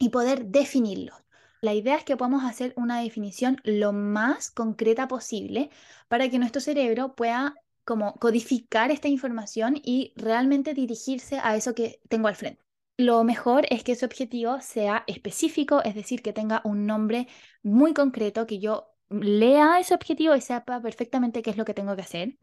Y 0.00 0.08
poder 0.08 0.46
definirlos. 0.46 1.16
La 1.60 1.74
idea 1.74 1.96
es 1.96 2.04
que 2.04 2.16
podamos 2.16 2.42
hacer 2.44 2.72
una 2.76 3.00
definición 3.00 3.60
lo 3.64 3.92
más 3.92 4.50
concreta 4.50 5.06
posible 5.08 5.70
para 6.08 6.28
que 6.30 6.38
nuestro 6.38 6.60
cerebro 6.60 7.14
pueda 7.14 7.54
como 7.84 8.14
codificar 8.14 8.90
esta 8.90 9.08
información 9.08 9.76
y 9.84 10.12
realmente 10.16 10.74
dirigirse 10.74 11.38
a 11.42 11.56
eso 11.56 11.74
que 11.74 12.00
tengo 12.08 12.28
al 12.28 12.36
frente. 12.36 12.62
Lo 12.96 13.24
mejor 13.24 13.66
es 13.70 13.82
que 13.84 13.92
ese 13.92 14.06
objetivo 14.06 14.60
sea 14.60 15.04
específico, 15.06 15.82
es 15.84 15.94
decir, 15.94 16.22
que 16.22 16.32
tenga 16.32 16.62
un 16.64 16.86
nombre 16.86 17.28
muy 17.62 17.94
concreto, 17.94 18.46
que 18.46 18.58
yo 18.58 18.90
lea 19.10 19.80
ese 19.80 19.94
objetivo 19.94 20.34
y 20.36 20.40
sepa 20.40 20.80
perfectamente 20.80 21.42
qué 21.42 21.50
es 21.50 21.56
lo 21.56 21.64
que 21.64 21.74
tengo 21.74 21.96
que 21.96 22.02
hacer, 22.02 22.38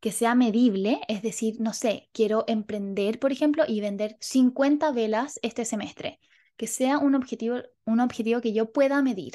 que 0.00 0.12
sea 0.12 0.34
medible, 0.34 1.00
es 1.08 1.22
decir, 1.22 1.60
no 1.60 1.72
sé, 1.72 2.08
quiero 2.12 2.44
emprender, 2.48 3.18
por 3.18 3.32
ejemplo, 3.32 3.64
y 3.66 3.80
vender 3.80 4.16
50 4.20 4.92
velas 4.92 5.38
este 5.42 5.64
semestre, 5.64 6.20
que 6.58 6.66
sea 6.66 6.98
un 6.98 7.14
objetivo, 7.14 7.62
un 7.86 8.00
objetivo 8.00 8.42
que 8.42 8.52
yo 8.52 8.72
pueda 8.72 9.02
medir. 9.02 9.34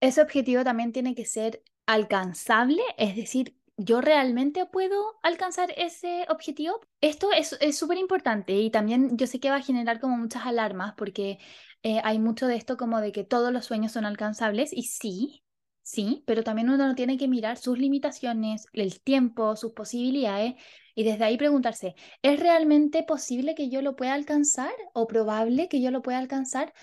Ese 0.00 0.22
objetivo 0.22 0.62
también 0.64 0.92
tiene 0.92 1.14
que 1.14 1.24
ser 1.24 1.62
alcanzable, 1.86 2.82
es 2.98 3.16
decir, 3.16 3.56
¿yo 3.76 4.00
realmente 4.00 4.66
puedo 4.66 5.18
alcanzar 5.22 5.72
ese 5.76 6.26
objetivo? 6.28 6.80
Esto 7.00 7.30
es 7.32 7.78
súper 7.78 7.98
importante 7.98 8.52
y 8.54 8.70
también 8.70 9.16
yo 9.16 9.26
sé 9.26 9.40
que 9.40 9.50
va 9.50 9.56
a 9.56 9.62
generar 9.62 10.00
como 10.00 10.16
muchas 10.16 10.46
alarmas 10.46 10.94
porque 10.96 11.38
eh, 11.82 12.00
hay 12.04 12.18
mucho 12.18 12.46
de 12.46 12.56
esto 12.56 12.76
como 12.76 13.00
de 13.00 13.12
que 13.12 13.24
todos 13.24 13.52
los 13.52 13.64
sueños 13.66 13.92
son 13.92 14.04
alcanzables 14.04 14.72
y 14.72 14.84
sí, 14.84 15.44
sí, 15.88 16.22
pero 16.26 16.42
también 16.44 16.68
uno 16.68 16.94
tiene 16.94 17.16
que 17.16 17.28
mirar 17.28 17.56
sus 17.56 17.78
limitaciones, 17.78 18.66
el 18.74 19.00
tiempo, 19.00 19.56
sus 19.56 19.72
posibilidades 19.72 20.54
y 20.94 21.04
desde 21.04 21.24
ahí 21.24 21.38
preguntarse, 21.38 21.94
¿es 22.22 22.38
realmente 22.40 23.02
posible 23.04 23.54
que 23.54 23.70
yo 23.70 23.80
lo 23.80 23.96
pueda 23.96 24.12
alcanzar 24.12 24.72
o 24.92 25.06
probable 25.06 25.68
que 25.68 25.80
yo 25.80 25.90
lo 25.90 26.02
pueda 26.02 26.18
alcanzar? 26.18 26.74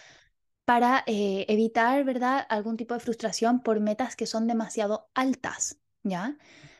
para 0.66 1.04
eh, 1.06 1.46
evitar, 1.48 2.04
¿verdad?, 2.06 2.44
algún 2.50 2.76
tipo 2.76 2.96
de 2.96 3.00
frustración 3.00 3.62
por 3.62 3.80
metas 3.80 4.16
que 4.16 4.26
son 4.26 4.48
demasiado 4.48 5.10
altas, 5.14 5.80
¿ya? 6.02 6.38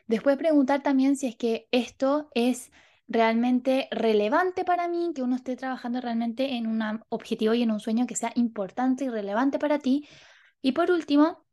Después 0.08 0.36
preguntar 0.36 0.82
también 0.82 1.16
si 1.16 1.28
es 1.28 1.36
que 1.36 1.68
esto 1.70 2.28
es 2.34 2.72
realmente 3.06 3.86
relevante 3.92 4.64
para 4.64 4.88
mí, 4.88 5.12
que 5.14 5.22
uno 5.22 5.36
esté 5.36 5.54
trabajando 5.54 6.00
realmente 6.00 6.56
en 6.56 6.66
un 6.66 6.82
objetivo 7.10 7.54
y 7.54 7.62
en 7.62 7.70
un 7.70 7.78
sueño 7.78 8.08
que 8.08 8.16
sea 8.16 8.32
importante 8.34 9.04
y 9.04 9.08
relevante 9.08 9.60
para 9.60 9.78
ti. 9.78 10.08
Y 10.62 10.72
por 10.72 10.90
último, 10.90 11.45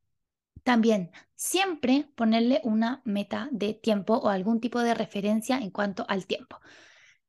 también, 0.63 1.11
siempre 1.35 2.07
ponerle 2.15 2.61
una 2.63 3.01
meta 3.05 3.49
de 3.51 3.73
tiempo 3.73 4.15
o 4.15 4.29
algún 4.29 4.59
tipo 4.61 4.79
de 4.79 4.93
referencia 4.93 5.57
en 5.57 5.71
cuanto 5.71 6.05
al 6.07 6.25
tiempo. 6.25 6.59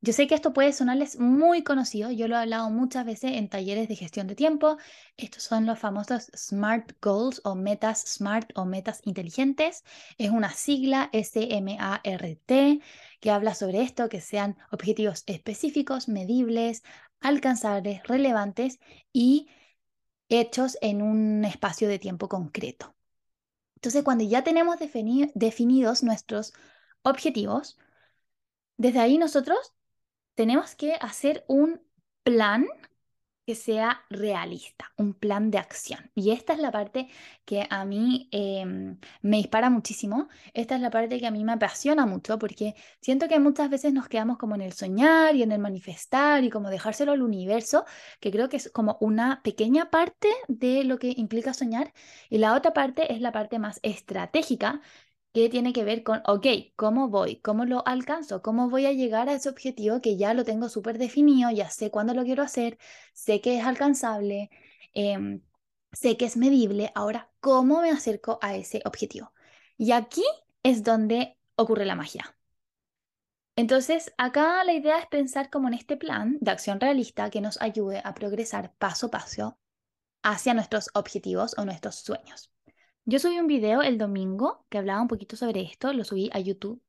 Yo 0.00 0.12
sé 0.12 0.26
que 0.26 0.35
esto 0.35 0.53
puede 0.53 0.73
sonarles 0.75 1.19
muy 1.19 1.64
conocido, 1.64 2.11
yo 2.11 2.29
lo 2.29 2.37
he 2.37 2.38
hablado 2.38 2.69
muchas 2.69 3.07
veces 3.07 3.33
en 3.33 3.49
talleres 3.49 3.88
de 3.88 3.97
gestión 3.97 4.26
de 4.26 4.35
tiempo. 4.35 4.76
Estos 5.17 5.45
son 5.45 5.64
los 5.64 5.79
famosos 5.79 6.31
SMART 6.37 6.93
Goals 7.00 7.41
o 7.43 7.55
metas 7.55 8.03
SMART 8.03 8.50
o 8.55 8.67
metas 8.67 9.00
inteligentes. 9.05 9.83
Es 10.19 10.31
una 10.31 10.50
sigla 10.50 11.09
S-M-A-R-T 11.12 12.81
que 13.21 13.31
habla 13.31 13.55
sobre 13.55 13.81
esto, 13.81 14.11
que 14.11 14.21
sean 14.21 14.59
objetivos 14.71 15.25
específicos, 15.26 16.09
medibles, 16.09 16.83
alcanzables, 17.21 18.03
relevantes 18.05 18.81
y 19.11 19.49
hechos 20.29 20.76
en 20.83 21.00
un 21.00 21.47
espacio 21.47 21.88
de 21.88 21.99
tiempo 21.99 22.29
concreto. 22.29 22.93
Entonces, 23.85 24.03
cuando 24.03 24.25
ya 24.25 24.43
tenemos 24.43 24.79
definidos 24.79 26.03
nuestros 26.03 26.55
objetivos, 27.03 27.76
desde 28.79 28.99
ahí 29.00 29.19
nosotros 29.19 29.75
tenemos 30.35 30.75
que 30.75 30.95
hacer 30.95 31.45
un 31.49 31.83
plan 32.23 32.67
que 33.46 33.54
sea 33.54 34.04
realista, 34.10 34.92
un 34.96 35.14
plan 35.14 35.50
de 35.50 35.58
acción. 35.58 36.10
Y 36.14 36.30
esta 36.30 36.54
es 36.54 36.58
la 36.58 36.70
parte 36.70 37.08
que 37.44 37.66
a 37.68 37.84
mí 37.84 38.28
em, 38.32 38.98
me 39.22 39.36
dispara 39.38 39.70
muchísimo, 39.70 40.28
esta 40.54 40.76
es 40.76 40.80
la 40.80 40.90
parte 40.90 41.20
que 41.20 41.26
a 41.26 41.30
mí 41.30 41.44
me 41.44 41.52
apasiona 41.52 42.06
mucho, 42.06 42.38
porque 42.38 42.74
siento 43.00 43.28
que 43.28 43.38
muchas 43.38 43.70
veces 43.70 43.92
nos 43.92 44.08
quedamos 44.08 44.38
como 44.38 44.54
en 44.54 44.62
el 44.62 44.72
soñar 44.72 45.36
y 45.36 45.42
en 45.42 45.52
el 45.52 45.58
manifestar 45.60 46.42
y 46.44 46.50
como 46.50 46.70
dejárselo 46.70 47.12
al 47.12 47.22
universo, 47.22 47.84
que 48.20 48.30
creo 48.30 48.48
que 48.48 48.56
es 48.56 48.70
como 48.70 48.96
una 49.00 49.42
pequeña 49.42 49.90
parte 49.90 50.28
de 50.48 50.84
lo 50.84 50.98
que 50.98 51.12
implica 51.16 51.54
soñar, 51.54 51.92
y 52.30 52.38
la 52.38 52.54
otra 52.54 52.72
parte 52.72 53.12
es 53.12 53.20
la 53.20 53.32
parte 53.32 53.58
más 53.58 53.80
estratégica, 53.82 54.80
que 55.35 55.50
tiene 55.50 55.73
que 55.75 55.85
ver 55.85 56.05
con, 56.05 56.23
ok, 56.26 56.47
¿cómo 56.76 57.09
voy? 57.11 57.41
¿Cómo 57.41 57.64
lo 57.67 57.87
alcanzo? 57.87 58.43
¿Cómo 58.43 58.71
voy 58.71 58.87
a 58.87 58.93
llegar 58.93 59.29
a 59.29 59.35
ese 59.35 59.49
objetivo 59.50 60.00
que 60.00 60.17
ya 60.17 60.33
lo 60.35 60.45
tengo 60.45 60.69
súper 60.69 60.99
definido? 60.99 61.50
Ya 61.50 61.71
sé 61.71 61.91
cuándo 61.91 62.14
lo 62.14 62.25
quiero 62.25 62.43
hacer, 62.45 62.79
sé 63.14 63.41
que 63.41 63.59
es 63.59 63.67
alcanzable, 63.67 64.50
em, 64.95 65.43
sé 65.93 66.17
que 66.17 66.26
es 66.26 66.37
medible. 66.37 66.93
Ahora, 66.95 67.33
¿cómo 67.41 67.83
me 67.83 67.91
acerco 67.91 68.38
a 68.43 68.55
ese 68.57 68.83
objetivo? 68.85 69.33
Y 69.76 69.93
aquí 69.93 70.25
es 70.62 70.85
donde 70.85 71.38
ocurre 71.57 71.85
la 71.87 71.97
magia. 71.97 72.37
Entonces, 73.57 74.12
acá 74.19 74.62
la 74.64 74.73
idea 74.75 74.99
es 75.00 75.07
pensar 75.07 75.50
como 75.50 75.67
en 75.69 75.75
este 75.75 75.97
plan 75.97 76.38
de 76.41 76.50
acción 76.53 76.81
realista 76.81 77.31
que 77.31 77.41
nos 77.41 77.61
ayude 77.61 78.00
a 78.05 78.14
progresar 78.14 78.75
paso 78.79 79.07
a 79.07 79.11
paso 79.11 79.59
hacia 80.23 80.55
nuestros 80.55 80.91
objetivos 80.95 81.57
o 81.59 81.64
nuestros 81.64 81.97
sueños. 81.97 82.53
Yo 83.06 83.18
subí 83.18 83.38
un 83.38 83.46
video 83.46 83.82
el 83.82 83.99
domingo 83.99 84.64
que 84.70 84.78
hablaba 84.78 85.02
un 85.02 85.08
poquito 85.08 85.37
sobre 85.37 85.61
esto, 85.61 85.92
lo 85.92 86.04
subí 86.04 86.30
a 86.32 86.40
YouTube 86.40 86.82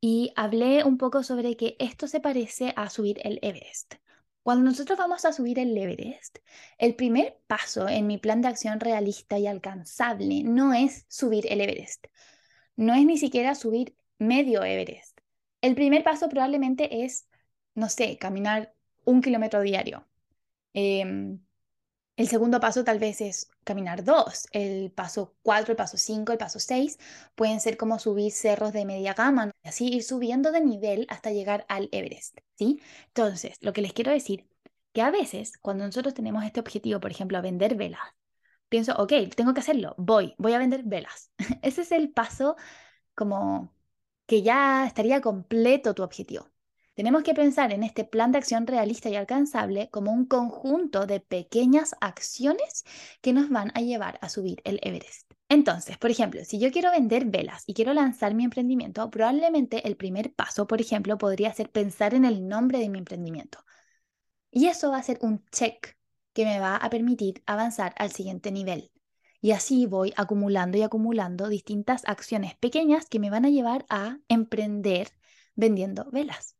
y 0.00 0.32
hablé 0.34 0.82
un 0.84 0.96
poco 0.96 1.22
sobre 1.22 1.56
que 1.56 1.76
esto 1.78 2.06
se 2.06 2.20
parece 2.20 2.72
a 2.74 2.88
subir 2.88 3.20
el 3.22 3.38
Everest. 3.42 3.94
Cuando 4.42 4.64
nosotros 4.64 4.98
vamos 4.98 5.26
a 5.26 5.32
subir 5.32 5.58
el 5.58 5.76
Everest, 5.76 6.38
el 6.78 6.94
primer 6.96 7.38
paso 7.46 7.86
en 7.88 8.06
mi 8.06 8.16
plan 8.16 8.40
de 8.40 8.48
acción 8.48 8.80
realista 8.80 9.38
y 9.38 9.46
alcanzable 9.46 10.42
no 10.42 10.72
es 10.72 11.04
subir 11.08 11.46
el 11.52 11.60
Everest, 11.60 12.06
no 12.76 12.94
es 12.94 13.04
ni 13.04 13.18
siquiera 13.18 13.54
subir 13.54 13.94
medio 14.18 14.64
Everest. 14.64 15.20
El 15.60 15.74
primer 15.74 16.02
paso 16.02 16.30
probablemente 16.30 17.04
es, 17.04 17.28
no 17.74 17.90
sé, 17.90 18.16
caminar 18.16 18.74
un 19.04 19.20
kilómetro 19.20 19.60
diario. 19.60 20.08
Em, 20.72 21.40
el 22.16 22.28
segundo 22.28 22.60
paso 22.60 22.84
tal 22.84 22.98
vez 22.98 23.20
es 23.20 23.50
caminar 23.64 24.04
dos. 24.04 24.46
El 24.52 24.92
paso 24.92 25.34
cuatro, 25.42 25.72
el 25.72 25.76
paso 25.76 25.96
cinco, 25.96 26.32
el 26.32 26.38
paso 26.38 26.58
seis 26.60 26.98
pueden 27.34 27.60
ser 27.60 27.76
como 27.76 27.98
subir 27.98 28.32
cerros 28.32 28.72
de 28.72 28.84
media 28.84 29.14
gama, 29.14 29.50
así 29.62 29.88
ir 29.88 30.02
subiendo 30.04 30.52
de 30.52 30.60
nivel 30.60 31.06
hasta 31.08 31.30
llegar 31.30 31.64
al 31.68 31.88
Everest, 31.92 32.38
¿sí? 32.56 32.80
Entonces, 33.08 33.56
lo 33.60 33.72
que 33.72 33.82
les 33.82 33.92
quiero 33.92 34.12
decir, 34.12 34.48
que 34.92 35.02
a 35.02 35.10
veces 35.10 35.56
cuando 35.58 35.86
nosotros 35.86 36.14
tenemos 36.14 36.44
este 36.44 36.60
objetivo, 36.60 37.00
por 37.00 37.10
ejemplo, 37.10 37.40
vender 37.42 37.76
velas, 37.76 38.00
pienso, 38.68 38.94
ok, 38.96 39.12
tengo 39.36 39.54
que 39.54 39.60
hacerlo, 39.60 39.94
voy, 39.98 40.34
voy 40.38 40.52
a 40.54 40.58
vender 40.58 40.82
velas. 40.84 41.30
Ese 41.62 41.82
es 41.82 41.92
el 41.92 42.10
paso 42.12 42.56
como 43.14 43.74
que 44.26 44.42
ya 44.42 44.86
estaría 44.86 45.20
completo 45.20 45.94
tu 45.94 46.02
objetivo. 46.04 46.51
Tenemos 46.94 47.22
que 47.22 47.32
pensar 47.32 47.72
en 47.72 47.82
este 47.84 48.04
plan 48.04 48.32
de 48.32 48.38
acción 48.38 48.66
realista 48.66 49.08
y 49.08 49.16
alcanzable 49.16 49.88
como 49.90 50.12
un 50.12 50.26
conjunto 50.26 51.06
de 51.06 51.20
pequeñas 51.20 51.94
acciones 52.00 52.84
que 53.22 53.32
nos 53.32 53.48
van 53.48 53.72
a 53.74 53.80
llevar 53.80 54.18
a 54.20 54.28
subir 54.28 54.60
el 54.64 54.78
Everest. 54.82 55.32
Entonces, 55.48 55.96
por 55.98 56.10
ejemplo, 56.10 56.44
si 56.44 56.58
yo 56.58 56.70
quiero 56.70 56.90
vender 56.90 57.26
velas 57.26 57.64
y 57.66 57.74
quiero 57.74 57.94
lanzar 57.94 58.34
mi 58.34 58.44
emprendimiento, 58.44 59.10
probablemente 59.10 59.86
el 59.86 59.96
primer 59.96 60.34
paso, 60.34 60.66
por 60.66 60.80
ejemplo, 60.80 61.16
podría 61.18 61.52
ser 61.54 61.70
pensar 61.70 62.14
en 62.14 62.24
el 62.26 62.46
nombre 62.46 62.78
de 62.78 62.88
mi 62.90 62.98
emprendimiento. 62.98 63.64
Y 64.50 64.66
eso 64.66 64.90
va 64.90 64.98
a 64.98 65.02
ser 65.02 65.18
un 65.22 65.44
check 65.50 65.96
que 66.34 66.44
me 66.44 66.60
va 66.60 66.76
a 66.76 66.90
permitir 66.90 67.42
avanzar 67.46 67.94
al 67.98 68.12
siguiente 68.12 68.52
nivel. 68.52 68.90
Y 69.40 69.52
así 69.52 69.86
voy 69.86 70.12
acumulando 70.16 70.78
y 70.78 70.82
acumulando 70.82 71.48
distintas 71.48 72.02
acciones 72.06 72.54
pequeñas 72.56 73.06
que 73.06 73.18
me 73.18 73.30
van 73.30 73.44
a 73.44 73.50
llevar 73.50 73.86
a 73.88 74.18
emprender 74.28 75.08
vendiendo 75.54 76.10
velas. 76.12 76.56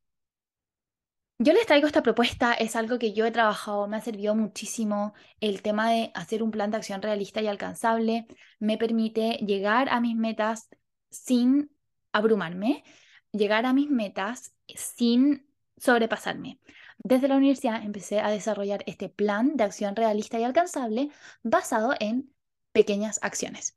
Yo 1.39 1.53
les 1.53 1.67
traigo 1.67 1.87
esta 1.89 2.03
propuesta, 2.05 2.55
es 2.55 2.77
algo 2.77 2.99
que 2.99 3.13
yo 3.15 3.27
he 3.27 3.33
trabajado, 3.33 3.89
me 3.89 3.97
ha 3.97 4.01
servido 4.01 4.35
muchísimo. 4.37 5.13
El 5.41 5.61
tema 5.63 5.91
de 5.91 6.13
hacer 6.15 6.43
un 6.43 6.53
plan 6.53 6.71
de 6.71 6.77
acción 6.77 7.03
realista 7.03 7.41
y 7.43 7.49
alcanzable 7.49 8.27
me 8.61 8.79
permite 8.79 9.39
llegar 9.45 9.89
a 9.89 10.01
mis 10.01 10.15
metas 10.17 10.69
sin 11.11 11.71
abrumarme, 12.13 12.85
llegar 13.33 13.67
a 13.67 13.73
mis 13.73 13.91
metas 13.91 14.55
sin 14.69 15.47
sobrepasarme. 15.79 16.61
Desde 16.99 17.27
la 17.27 17.37
universidad 17.37 17.83
empecé 17.83 18.21
a 18.21 18.31
desarrollar 18.31 18.85
este 18.87 19.09
plan 19.09 19.57
de 19.57 19.65
acción 19.65 19.97
realista 19.97 20.39
y 20.39 20.45
alcanzable 20.45 21.11
basado 21.43 21.95
en 21.99 22.33
pequeñas 22.73 23.19
acciones. 23.23 23.77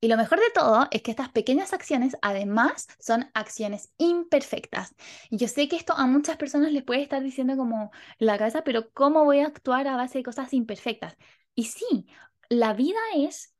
Y 0.00 0.08
lo 0.08 0.16
mejor 0.16 0.38
de 0.38 0.50
todo 0.54 0.88
es 0.90 1.02
que 1.02 1.10
estas 1.10 1.28
pequeñas 1.30 1.72
acciones 1.74 2.16
además 2.22 2.88
son 2.98 3.30
acciones 3.34 3.92
imperfectas. 3.98 4.94
Y 5.28 5.36
yo 5.36 5.46
sé 5.46 5.68
que 5.68 5.76
esto 5.76 5.92
a 5.94 6.06
muchas 6.06 6.38
personas 6.38 6.72
les 6.72 6.84
puede 6.84 7.02
estar 7.02 7.22
diciendo 7.22 7.56
como 7.56 7.90
la 8.18 8.38
cabeza, 8.38 8.64
pero 8.64 8.90
¿cómo 8.92 9.24
voy 9.24 9.40
a 9.40 9.46
actuar 9.46 9.86
a 9.88 9.96
base 9.96 10.18
de 10.18 10.24
cosas 10.24 10.52
imperfectas? 10.54 11.16
Y 11.54 11.64
sí, 11.64 12.06
la 12.48 12.72
vida 12.72 12.98
es 13.16 13.54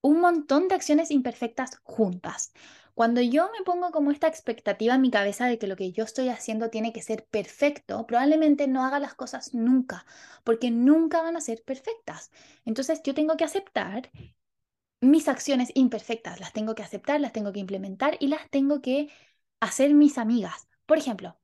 un 0.00 0.20
montón 0.20 0.68
de 0.68 0.74
acciones 0.74 1.10
imperfectas 1.10 1.80
juntas. 1.82 2.52
Cuando 2.94 3.20
yo 3.20 3.50
me 3.58 3.64
pongo 3.64 3.90
como 3.90 4.10
esta 4.10 4.28
expectativa 4.28 4.94
en 4.94 5.00
mi 5.00 5.10
cabeza 5.10 5.46
de 5.46 5.58
que 5.58 5.66
lo 5.66 5.76
que 5.76 5.92
yo 5.92 6.04
estoy 6.04 6.28
haciendo 6.28 6.70
tiene 6.70 6.92
que 6.92 7.02
ser 7.02 7.26
perfecto, 7.26 8.06
probablemente 8.06 8.68
no 8.68 8.84
haga 8.84 9.00
las 9.00 9.14
cosas 9.14 9.52
nunca, 9.54 10.06
porque 10.44 10.70
nunca 10.70 11.22
van 11.22 11.36
a 11.36 11.40
ser 11.40 11.62
perfectas. 11.64 12.30
Entonces 12.64 13.02
yo 13.02 13.14
tengo 13.14 13.36
que 13.36 13.44
aceptar 13.44 14.10
mis 15.00 15.28
acciones 15.28 15.70
imperfectas, 15.74 16.40
las 16.40 16.52
tengo 16.52 16.74
que 16.74 16.82
aceptar, 16.82 17.20
las 17.20 17.32
tengo 17.32 17.52
que 17.52 17.60
implementar 17.60 18.16
y 18.20 18.28
las 18.28 18.48
tengo 18.50 18.80
que 18.80 19.10
hacer 19.60 19.94
mis 19.94 20.18
amigas. 20.18 20.68
Por 20.86 20.98
ejemplo, 20.98 21.38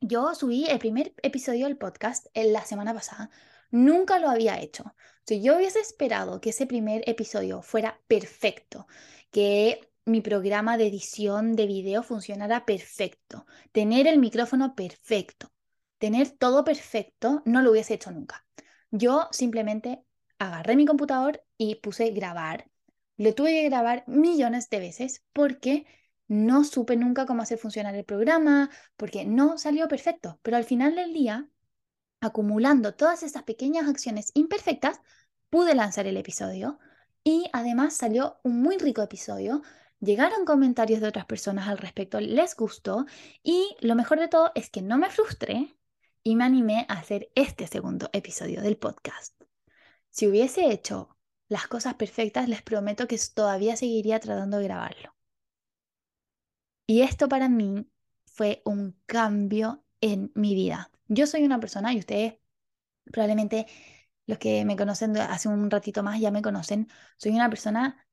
yo 0.00 0.34
subí 0.34 0.66
el 0.66 0.78
primer 0.78 1.14
episodio 1.22 1.66
del 1.66 1.78
podcast 1.78 2.26
en 2.34 2.52
la 2.52 2.64
semana 2.64 2.92
pasada. 2.92 3.30
Nunca 3.70 4.18
lo 4.18 4.28
había 4.28 4.60
hecho. 4.60 4.94
Si 5.26 5.42
yo 5.42 5.56
hubiese 5.56 5.80
esperado 5.80 6.40
que 6.40 6.50
ese 6.50 6.66
primer 6.66 7.08
episodio 7.08 7.62
fuera 7.62 8.00
perfecto, 8.08 8.86
que 9.30 9.80
mi 10.04 10.20
programa 10.20 10.76
de 10.76 10.88
edición 10.88 11.54
de 11.54 11.66
video 11.66 12.02
funcionara 12.02 12.66
perfecto, 12.66 13.46
tener 13.70 14.06
el 14.08 14.18
micrófono 14.18 14.74
perfecto, 14.74 15.52
tener 15.98 16.30
todo 16.30 16.64
perfecto, 16.64 17.42
no 17.44 17.62
lo 17.62 17.70
hubiese 17.70 17.94
hecho 17.94 18.10
nunca. 18.10 18.44
Yo 18.90 19.28
simplemente 19.30 20.04
agarré 20.38 20.74
mi 20.74 20.84
computador 20.84 21.44
y 21.56 21.76
puse 21.76 22.10
grabar. 22.10 22.71
Lo 23.22 23.36
tuve 23.36 23.52
que 23.52 23.68
grabar 23.68 24.02
millones 24.08 24.68
de 24.68 24.80
veces 24.80 25.22
porque 25.32 25.86
no 26.26 26.64
supe 26.64 26.96
nunca 26.96 27.24
cómo 27.24 27.42
hacer 27.42 27.56
funcionar 27.56 27.94
el 27.94 28.04
programa, 28.04 28.68
porque 28.96 29.24
no 29.24 29.58
salió 29.58 29.86
perfecto. 29.86 30.40
Pero 30.42 30.56
al 30.56 30.64
final 30.64 30.96
del 30.96 31.12
día, 31.12 31.48
acumulando 32.20 32.96
todas 32.96 33.22
esas 33.22 33.44
pequeñas 33.44 33.88
acciones 33.88 34.32
imperfectas, 34.34 35.00
pude 35.50 35.76
lanzar 35.76 36.08
el 36.08 36.16
episodio 36.16 36.80
y 37.22 37.48
además 37.52 37.94
salió 37.94 38.40
un 38.42 38.60
muy 38.60 38.76
rico 38.76 39.02
episodio 39.02 39.62
llegaron 40.00 40.44
comentarios 40.44 41.00
de 41.00 41.06
otras 41.06 41.26
personas 41.26 41.68
al 41.68 41.78
respecto, 41.78 42.18
les 42.18 42.56
gustó 42.56 43.06
y 43.44 43.76
lo 43.82 43.94
mejor 43.94 44.18
de 44.18 44.26
todo 44.26 44.50
es 44.56 44.68
que 44.68 44.82
no 44.82 44.98
me 44.98 45.10
frustré 45.10 45.76
y 46.24 46.34
me 46.34 46.42
animé 46.42 46.86
a 46.88 46.94
hacer 46.94 47.30
este 47.36 47.68
segundo 47.68 48.10
episodio 48.12 48.62
del 48.62 48.78
podcast. 48.78 49.40
Si 50.10 50.26
hubiese 50.26 50.72
hecho 50.72 51.16
las 51.52 51.68
cosas 51.68 51.94
perfectas, 51.94 52.48
les 52.48 52.62
prometo 52.62 53.06
que 53.06 53.18
todavía 53.34 53.76
seguiría 53.76 54.20
tratando 54.20 54.58
de 54.58 54.64
grabarlo. 54.64 55.14
Y 56.86 57.02
esto 57.02 57.28
para 57.28 57.48
mí 57.48 57.86
fue 58.26 58.62
un 58.64 58.96
cambio 59.06 59.84
en 60.00 60.32
mi 60.34 60.54
vida. 60.54 60.90
Yo 61.08 61.26
soy 61.26 61.44
una 61.44 61.60
persona, 61.60 61.92
y 61.92 61.98
ustedes 61.98 62.34
probablemente 63.12 63.66
los 64.26 64.38
que 64.38 64.64
me 64.64 64.76
conocen 64.76 65.16
hace 65.18 65.48
un 65.48 65.70
ratito 65.70 66.02
más 66.02 66.20
ya 66.20 66.30
me 66.30 66.42
conocen, 66.42 66.88
soy 67.18 67.32
una 67.32 67.50
persona 67.50 68.06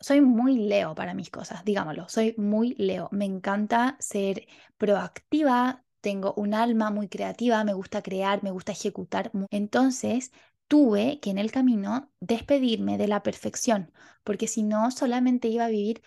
soy 0.00 0.20
muy 0.20 0.58
Leo 0.58 0.94
para 0.94 1.14
mis 1.14 1.30
cosas, 1.30 1.64
digámoslo, 1.64 2.08
soy 2.08 2.34
muy 2.38 2.74
Leo. 2.78 3.08
Me 3.12 3.24
encanta 3.24 3.96
ser 4.00 4.46
proactiva, 4.76 5.84
tengo 6.00 6.34
un 6.36 6.54
alma 6.54 6.90
muy 6.90 7.08
creativa, 7.08 7.64
me 7.64 7.72
gusta 7.72 8.02
crear, 8.02 8.42
me 8.42 8.50
gusta 8.50 8.72
ejecutar. 8.72 9.32
Entonces, 9.50 10.32
tuve 10.68 11.20
que 11.20 11.30
en 11.30 11.38
el 11.38 11.52
camino 11.52 12.12
despedirme 12.20 12.98
de 12.98 13.08
la 13.08 13.22
perfección, 13.22 13.92
porque 14.24 14.48
si 14.48 14.62
no, 14.62 14.90
solamente 14.90 15.48
iba 15.48 15.64
a 15.66 15.68
vivir 15.68 16.02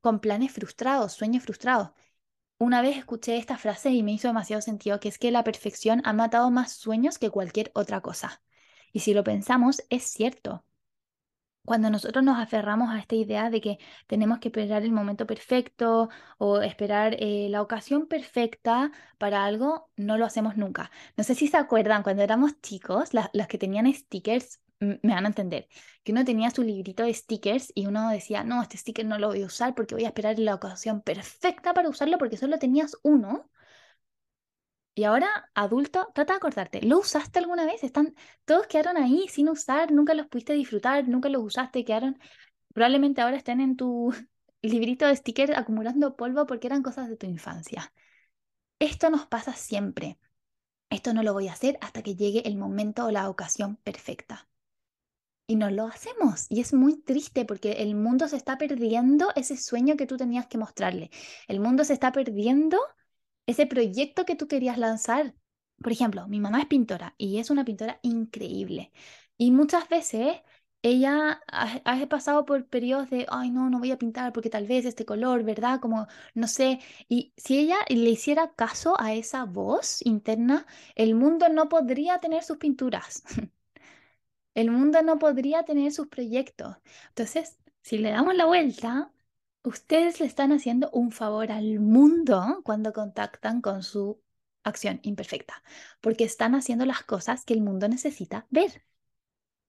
con 0.00 0.20
planes 0.20 0.52
frustrados, 0.52 1.12
sueños 1.12 1.44
frustrados. 1.44 1.90
Una 2.58 2.82
vez 2.82 2.98
escuché 2.98 3.38
esta 3.38 3.58
frase 3.58 3.90
y 3.90 4.02
me 4.02 4.12
hizo 4.12 4.28
demasiado 4.28 4.62
sentido, 4.62 5.00
que 5.00 5.08
es 5.08 5.18
que 5.18 5.30
la 5.30 5.44
perfección 5.44 6.02
ha 6.04 6.12
matado 6.12 6.50
más 6.50 6.72
sueños 6.72 7.18
que 7.18 7.30
cualquier 7.30 7.72
otra 7.74 8.00
cosa. 8.02 8.42
Y 8.92 9.00
si 9.00 9.14
lo 9.14 9.24
pensamos, 9.24 9.82
es 9.90 10.04
cierto 10.04 10.64
cuando 11.68 11.90
nosotros 11.90 12.24
nos 12.24 12.38
aferramos 12.38 12.90
a 12.90 12.98
esta 12.98 13.14
idea 13.14 13.50
de 13.50 13.60
que 13.60 13.78
tenemos 14.06 14.38
que 14.38 14.48
esperar 14.48 14.82
el 14.84 14.90
momento 14.90 15.26
perfecto 15.26 16.08
o 16.38 16.62
esperar 16.62 17.14
eh, 17.18 17.48
la 17.50 17.60
ocasión 17.60 18.06
perfecta 18.06 18.90
para 19.18 19.44
algo, 19.44 19.90
no 19.96 20.16
lo 20.16 20.24
hacemos 20.24 20.56
nunca. 20.56 20.90
No 21.18 21.24
sé 21.24 21.34
si 21.34 21.46
se 21.46 21.58
acuerdan, 21.58 22.02
cuando 22.02 22.22
éramos 22.22 22.58
chicos, 22.62 23.10
las 23.12 23.48
que 23.48 23.58
tenían 23.58 23.92
stickers 23.92 24.60
me 24.80 25.12
van 25.12 25.26
a 25.26 25.28
entender, 25.28 25.68
que 26.04 26.12
uno 26.12 26.24
tenía 26.24 26.50
su 26.50 26.62
librito 26.62 27.02
de 27.02 27.12
stickers 27.12 27.70
y 27.74 27.86
uno 27.86 28.08
decía, 28.08 28.44
no, 28.44 28.62
este 28.62 28.78
sticker 28.78 29.04
no 29.04 29.18
lo 29.18 29.28
voy 29.28 29.42
a 29.42 29.46
usar 29.46 29.74
porque 29.74 29.94
voy 29.94 30.04
a 30.04 30.08
esperar 30.08 30.38
la 30.38 30.54
ocasión 30.54 31.02
perfecta 31.02 31.74
para 31.74 31.90
usarlo 31.90 32.16
porque 32.16 32.38
solo 32.38 32.58
tenías 32.58 32.96
uno 33.02 33.50
y 34.98 35.04
ahora, 35.04 35.48
adulto, 35.54 36.08
trata 36.12 36.32
de 36.32 36.36
acordarte, 36.38 36.82
¿lo 36.82 36.98
usaste 36.98 37.38
alguna 37.38 37.64
vez? 37.64 37.84
Están, 37.84 38.16
todos 38.44 38.66
quedaron 38.66 38.96
ahí 38.96 39.28
sin 39.28 39.48
usar, 39.48 39.92
nunca 39.92 40.12
los 40.12 40.26
pudiste 40.26 40.54
disfrutar, 40.54 41.06
nunca 41.06 41.28
los 41.28 41.44
usaste, 41.44 41.84
quedaron, 41.84 42.18
probablemente 42.74 43.20
ahora 43.20 43.36
estén 43.36 43.60
en 43.60 43.76
tu 43.76 44.12
librito 44.60 45.06
de 45.06 45.14
stickers 45.14 45.56
acumulando 45.56 46.16
polvo 46.16 46.46
porque 46.46 46.66
eran 46.66 46.82
cosas 46.82 47.08
de 47.08 47.16
tu 47.16 47.26
infancia. 47.26 47.92
Esto 48.80 49.08
nos 49.08 49.28
pasa 49.28 49.52
siempre. 49.52 50.18
Esto 50.90 51.14
no 51.14 51.22
lo 51.22 51.32
voy 51.32 51.46
a 51.46 51.52
hacer 51.52 51.78
hasta 51.80 52.02
que 52.02 52.16
llegue 52.16 52.48
el 52.48 52.56
momento 52.56 53.04
o 53.06 53.12
la 53.12 53.28
ocasión 53.30 53.76
perfecta. 53.76 54.48
Y 55.46 55.54
no 55.54 55.70
lo 55.70 55.86
hacemos. 55.86 56.46
Y 56.48 56.60
es 56.60 56.74
muy 56.74 57.00
triste 57.00 57.44
porque 57.44 57.70
el 57.84 57.94
mundo 57.94 58.26
se 58.26 58.36
está 58.36 58.58
perdiendo 58.58 59.28
ese 59.36 59.56
sueño 59.56 59.96
que 59.96 60.06
tú 60.06 60.16
tenías 60.16 60.48
que 60.48 60.58
mostrarle. 60.58 61.10
El 61.46 61.60
mundo 61.60 61.84
se 61.84 61.92
está 61.92 62.10
perdiendo 62.10 62.80
ese 63.48 63.66
proyecto 63.66 64.24
que 64.26 64.36
tú 64.36 64.48
querías 64.48 64.78
lanzar. 64.78 65.34
Por 65.82 65.92
ejemplo, 65.92 66.28
mi 66.28 66.40
mamá 66.40 66.60
es 66.60 66.66
pintora 66.66 67.14
y 67.18 67.38
es 67.38 67.50
una 67.50 67.64
pintora 67.64 67.98
increíble. 68.02 68.92
Y 69.38 69.52
muchas 69.52 69.88
veces 69.88 70.38
ella 70.82 71.40
ha, 71.48 72.06
pasado 72.08 72.44
por 72.44 72.66
periodos 72.68 73.10
de, 73.10 73.26
ay, 73.30 73.50
no, 73.50 73.70
no 73.70 73.78
voy 73.78 73.90
a 73.92 73.98
pintar 73.98 74.32
porque 74.32 74.50
tal 74.50 74.66
vez 74.66 74.84
este 74.84 75.04
color, 75.06 75.44
¿verdad? 75.44 75.80
Como, 75.80 76.06
no 76.34 76.46
sé. 76.48 76.80
Y 77.08 77.32
si 77.36 77.58
ella 77.58 77.76
le 77.88 78.10
hiciera 78.10 78.52
caso 78.54 79.00
a 79.00 79.14
esa 79.14 79.44
voz 79.44 80.04
interna, 80.04 80.66
el 80.94 81.14
mundo 81.14 81.48
no 81.48 81.68
podría 81.68 82.18
tener 82.20 82.42
sus 82.44 82.58
pinturas. 82.58 83.22
El 84.54 84.70
mundo 84.70 85.02
no 85.02 85.18
podría 85.18 85.64
tener 85.64 85.92
sus 85.92 86.08
proyectos. 86.08 86.76
Entonces, 87.10 87.58
si 87.82 87.98
le 87.98 88.10
damos 88.10 88.34
la 88.34 88.46
vuelta, 88.46 89.12
Ustedes 89.68 90.18
le 90.18 90.24
están 90.24 90.50
haciendo 90.52 90.88
un 90.92 91.12
favor 91.12 91.52
al 91.52 91.78
mundo 91.78 92.62
cuando 92.64 92.94
contactan 92.94 93.60
con 93.60 93.82
su 93.82 94.18
acción 94.62 94.98
imperfecta, 95.02 95.62
porque 96.00 96.24
están 96.24 96.54
haciendo 96.54 96.86
las 96.86 97.02
cosas 97.02 97.44
que 97.44 97.52
el 97.52 97.60
mundo 97.60 97.86
necesita 97.86 98.46
ver. 98.48 98.82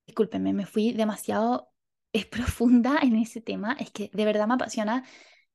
Discúlpenme, 0.08 0.54
me 0.54 0.66
fui 0.66 0.94
demasiado 0.94 1.74
profunda 2.32 3.00
en 3.02 3.18
ese 3.18 3.42
tema, 3.42 3.76
es 3.78 3.92
que 3.92 4.10
de 4.14 4.24
verdad 4.24 4.48
me 4.48 4.54
apasiona 4.54 5.04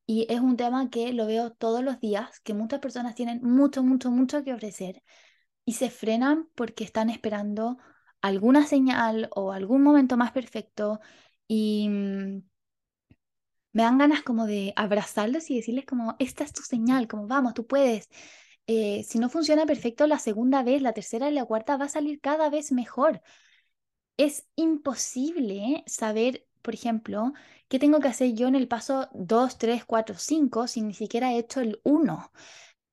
y 0.05 0.27
es 0.29 0.41
un 0.41 0.59
tema 0.59 0.91
que 0.91 1.15
lo 1.15 1.25
veo 1.25 1.53
todos 1.53 1.83
los 1.83 1.99
días, 1.99 2.41
que 2.41 2.53
muchas 2.53 2.81
personas 2.81 3.15
tienen 3.15 3.43
mucho, 3.43 3.83
mucho, 3.83 4.11
mucho 4.11 4.45
que 4.45 4.53
ofrecer 4.53 5.03
y 5.65 5.73
se 5.73 5.89
frenan 5.89 6.51
porque 6.55 6.85
están 6.85 7.09
esperando 7.09 7.79
alguna 8.21 8.67
señal 8.67 9.31
o 9.35 9.53
algún 9.53 9.83
momento 9.83 10.19
más 10.19 10.33
perfecto 10.33 11.01
y 11.49 11.89
mm, 11.89 12.43
me 13.75 13.83
dan 13.83 13.99
ganas 13.99 14.23
como 14.23 14.47
de 14.47 14.73
abrazarlos 14.77 15.51
y 15.51 15.57
decirles 15.57 15.85
como, 15.87 16.17
esta 16.19 16.45
es 16.45 16.53
tu 16.55 16.63
señal, 16.63 17.09
como 17.09 17.27
vamos, 17.27 17.55
tú 17.55 17.67
puedes. 17.67 18.09
Eh, 18.67 19.05
si 19.05 19.19
no 19.19 19.29
funciona 19.29 19.67
perfecto 19.67 20.07
la 20.07 20.19
segunda 20.19 20.63
vez, 20.63 20.81
la 20.83 20.95
tercera 20.95 21.29
y 21.31 21.35
la 21.35 21.45
cuarta 21.45 21.77
va 21.77 21.87
a 21.87 21.89
salir 21.91 22.21
cada 22.21 22.51
vez 22.51 22.73
mejor. 22.73 23.21
Es 24.17 24.47
imposible 24.57 25.83
saber, 25.87 26.47
por 26.63 26.75
ejemplo, 26.75 27.33
qué 27.69 27.79
tengo 27.79 28.01
que 28.01 28.09
hacer 28.09 28.33
yo 28.35 28.49
en 28.49 28.55
el 28.55 28.69
paso 28.69 29.09
2, 29.13 29.59
3, 29.59 29.85
4, 29.85 30.17
5 30.19 30.67
si 30.69 30.83
ni 30.83 30.95
siquiera 30.95 31.33
he 31.33 31.39
hecho 31.39 31.61
el 31.61 31.81
1. 31.85 32.31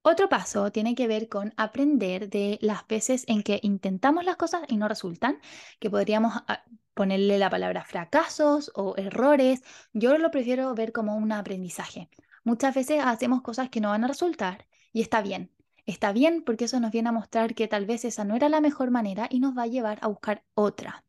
Otro 0.04 0.30
paso 0.30 0.72
tiene 0.72 0.96
que 0.96 1.08
ver 1.08 1.30
con 1.30 1.54
aprender 1.58 2.30
de 2.30 2.58
las 2.62 2.88
veces 2.88 3.24
en 3.28 3.44
que 3.44 3.60
intentamos 3.62 4.26
las 4.26 4.36
cosas 4.36 4.64
y 4.68 4.78
no 4.78 4.88
resultan, 4.88 5.40
que 5.80 5.90
podríamos 5.92 6.34
ah, 6.48 6.64
ponerle 6.96 7.38
la 7.38 7.50
palabra 7.52 7.86
fracasos 7.86 8.72
o 8.76 8.96
errores. 8.98 9.62
Yo 9.94 10.18
lo 10.18 10.32
prefiero 10.32 10.74
ver 10.74 10.92
como 10.92 11.16
un 11.16 11.32
aprendizaje. 11.32 12.10
Muchas 12.44 12.74
veces 12.74 13.02
hacemos 13.04 13.42
cosas 13.44 13.70
que 13.70 13.82
no 13.82 13.90
van 13.90 14.04
a 14.04 14.08
resultar 14.08 14.66
y 14.92 15.02
está 15.02 15.22
bien. 15.22 15.52
Está 15.86 16.12
bien 16.14 16.44
porque 16.44 16.66
eso 16.66 16.80
nos 16.80 16.92
viene 16.92 17.10
a 17.10 17.12
mostrar 17.12 17.54
que 17.56 17.68
tal 17.68 17.86
vez 17.86 18.06
esa 18.06 18.24
no 18.24 18.36
era 18.36 18.50
la 18.50 18.62
mejor 18.62 18.92
manera 18.92 19.28
y 19.30 19.40
nos 19.40 19.58
va 19.58 19.64
a 19.64 19.68
llevar 19.68 20.00
a 20.02 20.08
buscar 20.08 20.44
otra. 20.56 21.04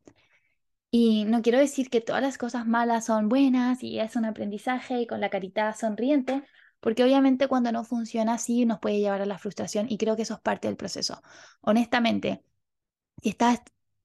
Y 0.91 1.25
no 1.25 1.41
quiero 1.41 1.57
decir 1.57 1.89
que 1.89 2.01
todas 2.01 2.21
las 2.21 2.37
cosas 2.37 2.67
malas 2.67 3.05
son 3.05 3.27
buenas 3.27 3.81
y 3.83 3.99
es 3.99 4.15
un 4.15 4.25
aprendizaje 4.25 5.01
y 5.01 5.07
con 5.07 5.19
la 5.21 5.29
carita 5.29 5.73
sonriente, 5.73 6.43
porque 6.83 7.03
obviamente 7.05 7.47
cuando 7.47 7.71
no 7.71 7.85
funciona 7.85 8.33
así 8.35 8.65
nos 8.65 8.79
puede 8.79 8.99
llevar 8.99 9.21
a 9.21 9.25
la 9.25 9.39
frustración 9.39 9.87
y 9.89 9.97
creo 9.97 10.17
que 10.17 10.23
eso 10.23 10.33
es 10.35 10.41
parte 10.41 10.67
del 10.67 10.75
proceso. 10.77 11.21
Honestamente, 11.61 12.43
si 13.21 13.29
estás 13.29 13.61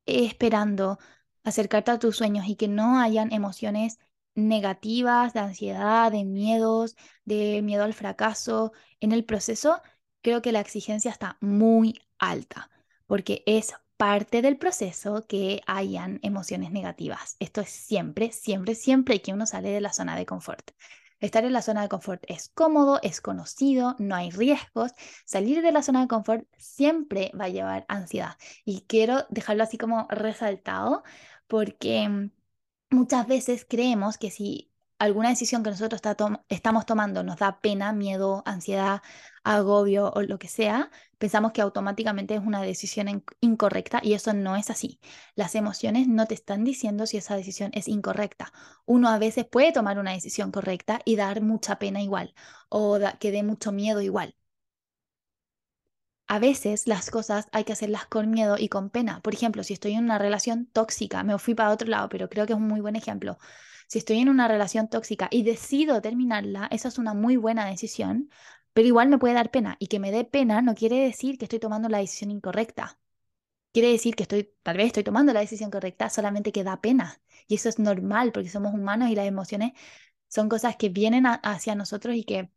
esperando 0.06 0.98
acercarte 1.44 1.90
a 1.92 1.98
tus 1.98 2.16
sueños 2.16 2.46
y 2.48 2.56
que 2.56 2.68
no 2.68 3.00
hayan 3.00 3.32
emociones 3.32 3.98
negativas, 4.36 5.34
de 5.34 5.40
ansiedad, 5.40 6.12
de 6.12 6.24
miedos, 6.24 6.96
de 7.24 7.62
miedo 7.62 7.84
al 7.84 7.94
fracaso 7.94 8.72
en 9.00 9.12
el 9.12 9.24
proceso, 9.24 9.82
creo 10.22 10.42
que 10.42 10.52
la 10.52 10.60
exigencia 10.60 11.10
está 11.10 11.38
muy 11.40 12.00
alta, 12.18 12.70
porque 13.06 13.42
es 13.46 13.74
parte 13.96 14.42
del 14.42 14.58
proceso 14.58 15.26
que 15.26 15.62
hayan 15.66 16.20
emociones 16.22 16.70
negativas. 16.70 17.36
Esto 17.40 17.60
es 17.60 17.70
siempre, 17.70 18.30
siempre, 18.32 18.76
siempre 18.76 19.20
que 19.22 19.32
uno 19.32 19.46
sale 19.46 19.70
de 19.70 19.80
la 19.80 19.92
zona 19.92 20.16
de 20.16 20.26
confort. 20.26 20.70
Estar 21.20 21.44
en 21.44 21.52
la 21.52 21.62
zona 21.62 21.82
de 21.82 21.88
confort 21.88 22.22
es 22.28 22.48
cómodo, 22.50 23.00
es 23.02 23.20
conocido, 23.20 23.96
no 23.98 24.14
hay 24.14 24.30
riesgos. 24.30 24.92
Salir 25.24 25.62
de 25.62 25.72
la 25.72 25.82
zona 25.82 26.02
de 26.02 26.08
confort 26.08 26.46
siempre 26.56 27.32
va 27.38 27.46
a 27.46 27.48
llevar 27.48 27.84
ansiedad. 27.88 28.36
Y 28.64 28.82
quiero 28.82 29.26
dejarlo 29.30 29.64
así 29.64 29.78
como 29.78 30.06
resaltado 30.10 31.02
porque 31.48 32.08
mm, 32.08 32.30
muchas 32.90 33.26
veces 33.26 33.66
creemos 33.68 34.18
que 34.18 34.30
si 34.30 34.72
alguna 34.98 35.30
decisión 35.30 35.62
que 35.62 35.70
nosotros 35.70 36.02
estamos 36.48 36.86
tomando 36.86 37.22
nos 37.22 37.36
da 37.38 37.60
pena, 37.60 37.92
miedo, 37.92 38.42
ansiedad, 38.46 39.02
agobio 39.44 40.12
o 40.14 40.22
lo 40.22 40.38
que 40.38 40.48
sea, 40.48 40.90
pensamos 41.18 41.52
que 41.52 41.60
automáticamente 41.60 42.34
es 42.34 42.40
una 42.40 42.62
decisión 42.62 43.24
incorrecta 43.40 44.00
y 44.02 44.14
eso 44.14 44.32
no 44.34 44.56
es 44.56 44.70
así. 44.70 45.00
Las 45.34 45.54
emociones 45.54 46.08
no 46.08 46.26
te 46.26 46.34
están 46.34 46.64
diciendo 46.64 47.06
si 47.06 47.16
esa 47.18 47.36
decisión 47.36 47.70
es 47.74 47.88
incorrecta. 47.88 48.52
Uno 48.86 49.08
a 49.08 49.18
veces 49.18 49.46
puede 49.46 49.72
tomar 49.72 49.98
una 49.98 50.12
decisión 50.12 50.50
correcta 50.52 51.00
y 51.04 51.16
dar 51.16 51.42
mucha 51.42 51.78
pena 51.78 52.00
igual 52.02 52.34
o 52.68 52.98
que 53.20 53.30
dé 53.32 53.42
mucho 53.42 53.72
miedo 53.72 54.00
igual. 54.00 54.34
A 56.26 56.38
veces 56.38 56.86
las 56.86 57.10
cosas 57.10 57.48
hay 57.52 57.64
que 57.64 57.72
hacerlas 57.72 58.06
con 58.06 58.30
miedo 58.30 58.56
y 58.58 58.68
con 58.68 58.90
pena. 58.90 59.20
Por 59.22 59.34
ejemplo, 59.34 59.62
si 59.64 59.72
estoy 59.74 59.92
en 59.94 60.04
una 60.04 60.18
relación 60.18 60.66
tóxica, 60.66 61.22
me 61.24 61.38
fui 61.38 61.54
para 61.54 61.70
otro 61.70 61.88
lado, 61.88 62.08
pero 62.08 62.28
creo 62.28 62.46
que 62.46 62.52
es 62.52 62.58
un 62.58 62.68
muy 62.68 62.80
buen 62.80 62.96
ejemplo. 62.96 63.38
Si 63.88 63.98
estoy 63.98 64.20
en 64.20 64.28
una 64.30 64.48
relación 64.48 64.88
tóxica 64.88 65.28
y 65.30 65.42
decido 65.44 66.00
terminarla, 66.02 66.68
esa 66.70 66.88
es 66.88 66.98
una 66.98 67.14
muy 67.14 67.36
buena 67.36 67.66
decisión, 67.66 68.30
pero 68.72 68.88
igual 68.88 69.08
me 69.08 69.18
puede 69.18 69.34
dar 69.34 69.50
pena. 69.50 69.76
Y 69.80 69.88
que 69.88 69.98
me 70.00 70.12
dé 70.12 70.24
pena 70.24 70.62
no 70.62 70.74
quiere 70.76 70.96
decir 71.00 71.38
que 71.38 71.46
estoy 71.46 71.58
tomando 71.60 71.88
la 71.88 71.98
decisión 71.98 72.30
incorrecta. 72.30 72.98
Quiere 73.72 73.90
decir 73.90 74.16
que 74.16 74.24
estoy, 74.24 74.52
tal 74.62 74.76
vez 74.78 74.88
estoy 74.88 75.04
tomando 75.04 75.32
la 75.32 75.40
decisión 75.40 75.70
correcta, 75.70 76.10
solamente 76.10 76.52
que 76.52 76.64
da 76.64 76.80
pena. 76.80 77.20
Y 77.48 77.56
eso 77.56 77.68
es 77.68 77.78
normal 77.78 78.32
porque 78.32 78.48
somos 78.50 78.74
humanos 78.74 79.10
y 79.10 79.14
las 79.16 79.26
emociones 79.26 79.72
son 80.28 80.48
cosas 80.48 80.76
que 80.76 80.90
vienen 80.90 81.26
hacia 81.26 81.74
nosotros 81.74 82.16
y 82.16 82.24
que 82.24 82.50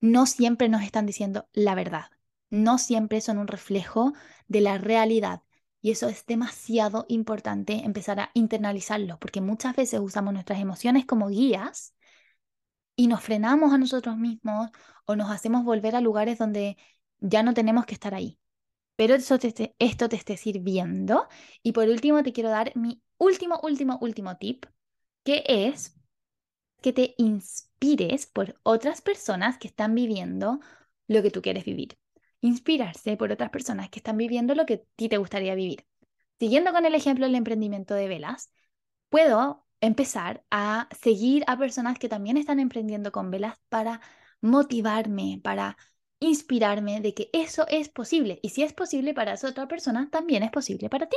no 0.00 0.26
siempre 0.26 0.68
nos 0.68 0.82
están 0.82 1.06
diciendo 1.06 1.48
la 1.52 1.74
verdad. 1.74 2.06
No 2.50 2.78
siempre 2.78 3.20
son 3.20 3.38
un 3.38 3.48
reflejo 3.48 4.12
de 4.48 4.60
la 4.60 4.78
realidad. 4.78 5.42
Y 5.86 5.92
eso 5.92 6.08
es 6.08 6.26
demasiado 6.26 7.06
importante 7.08 7.74
empezar 7.84 8.18
a 8.18 8.32
internalizarlo, 8.34 9.20
porque 9.20 9.40
muchas 9.40 9.76
veces 9.76 10.00
usamos 10.00 10.34
nuestras 10.34 10.58
emociones 10.58 11.06
como 11.06 11.28
guías 11.28 11.94
y 12.96 13.06
nos 13.06 13.22
frenamos 13.22 13.72
a 13.72 13.78
nosotros 13.78 14.16
mismos 14.16 14.70
o 15.04 15.14
nos 15.14 15.30
hacemos 15.30 15.64
volver 15.64 15.94
a 15.94 16.00
lugares 16.00 16.38
donde 16.38 16.76
ya 17.20 17.44
no 17.44 17.54
tenemos 17.54 17.86
que 17.86 17.94
estar 17.94 18.14
ahí. 18.16 18.36
Pero 18.96 19.14
eso 19.14 19.36
esto 19.78 20.08
te 20.08 20.16
esté 20.16 20.36
sirviendo. 20.36 21.28
Y 21.62 21.70
por 21.70 21.88
último, 21.88 22.24
te 22.24 22.32
quiero 22.32 22.50
dar 22.50 22.76
mi 22.76 23.00
último, 23.18 23.60
último, 23.62 23.96
último 24.00 24.36
tip, 24.38 24.66
que 25.22 25.44
es 25.46 25.94
que 26.82 26.92
te 26.92 27.14
inspires 27.16 28.26
por 28.26 28.58
otras 28.64 29.02
personas 29.02 29.56
que 29.56 29.68
están 29.68 29.94
viviendo 29.94 30.58
lo 31.06 31.22
que 31.22 31.30
tú 31.30 31.42
quieres 31.42 31.64
vivir 31.64 31.96
inspirarse 32.46 33.16
por 33.16 33.32
otras 33.32 33.50
personas 33.50 33.90
que 33.90 33.98
están 34.00 34.16
viviendo 34.16 34.54
lo 34.54 34.66
que 34.66 34.74
a 34.74 34.80
ti 34.96 35.08
te 35.08 35.18
gustaría 35.18 35.54
vivir. 35.54 35.86
Siguiendo 36.38 36.72
con 36.72 36.84
el 36.86 36.94
ejemplo 36.94 37.26
del 37.26 37.34
emprendimiento 37.34 37.94
de 37.94 38.08
velas, 38.08 38.50
puedo 39.08 39.66
empezar 39.80 40.44
a 40.50 40.88
seguir 41.00 41.44
a 41.46 41.58
personas 41.58 41.98
que 41.98 42.08
también 42.08 42.36
están 42.36 42.60
emprendiendo 42.60 43.12
con 43.12 43.30
velas 43.30 43.58
para 43.68 44.00
motivarme, 44.40 45.40
para 45.42 45.76
inspirarme 46.20 47.00
de 47.00 47.14
que 47.14 47.30
eso 47.32 47.66
es 47.68 47.88
posible. 47.88 48.38
Y 48.42 48.50
si 48.50 48.62
es 48.62 48.72
posible 48.72 49.14
para 49.14 49.34
esa 49.34 49.48
otra 49.48 49.68
persona, 49.68 50.08
también 50.10 50.42
es 50.42 50.50
posible 50.50 50.88
para 50.90 51.08
ti. 51.08 51.16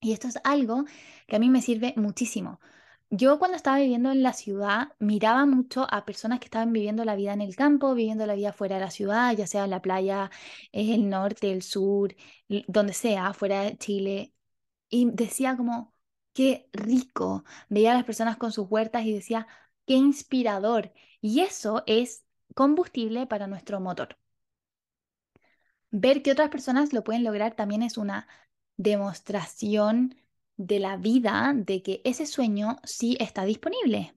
Y 0.00 0.12
esto 0.12 0.28
es 0.28 0.38
algo 0.44 0.84
que 1.26 1.36
a 1.36 1.38
mí 1.38 1.50
me 1.50 1.62
sirve 1.62 1.94
muchísimo. 1.96 2.60
Yo 3.10 3.38
cuando 3.38 3.56
estaba 3.56 3.78
viviendo 3.78 4.10
en 4.10 4.22
la 4.22 4.32
ciudad 4.32 4.92
miraba 4.98 5.46
mucho 5.46 5.86
a 5.90 6.04
personas 6.04 6.40
que 6.40 6.46
estaban 6.46 6.72
viviendo 6.72 7.04
la 7.04 7.14
vida 7.16 7.32
en 7.32 7.40
el 7.40 7.54
campo, 7.56 7.94
viviendo 7.94 8.26
la 8.26 8.34
vida 8.34 8.52
fuera 8.52 8.76
de 8.76 8.82
la 8.82 8.90
ciudad, 8.90 9.32
ya 9.36 9.46
sea 9.46 9.64
en 9.64 9.70
la 9.70 9.82
playa, 9.82 10.30
el 10.72 11.08
norte, 11.08 11.52
el 11.52 11.62
sur, 11.62 12.14
donde 12.68 12.92
sea, 12.92 13.32
fuera 13.34 13.62
de 13.62 13.78
Chile. 13.78 14.34
Y 14.88 15.10
decía 15.12 15.56
como, 15.56 15.94
qué 16.32 16.68
rico. 16.72 17.44
Veía 17.68 17.92
a 17.92 17.94
las 17.94 18.04
personas 18.04 18.36
con 18.36 18.52
sus 18.52 18.66
huertas 18.70 19.04
y 19.04 19.14
decía, 19.14 19.46
qué 19.86 19.94
inspirador. 19.94 20.92
Y 21.20 21.40
eso 21.40 21.84
es 21.86 22.24
combustible 22.54 23.26
para 23.26 23.46
nuestro 23.46 23.80
motor. 23.80 24.18
Ver 25.90 26.22
que 26.22 26.32
otras 26.32 26.50
personas 26.50 26.92
lo 26.92 27.04
pueden 27.04 27.24
lograr 27.24 27.54
también 27.54 27.82
es 27.82 27.96
una 27.98 28.28
demostración 28.76 30.16
de 30.56 30.78
la 30.78 30.96
vida 30.96 31.52
de 31.54 31.82
que 31.82 32.00
ese 32.04 32.26
sueño 32.26 32.76
sí 32.84 33.16
está 33.20 33.44
disponible. 33.44 34.14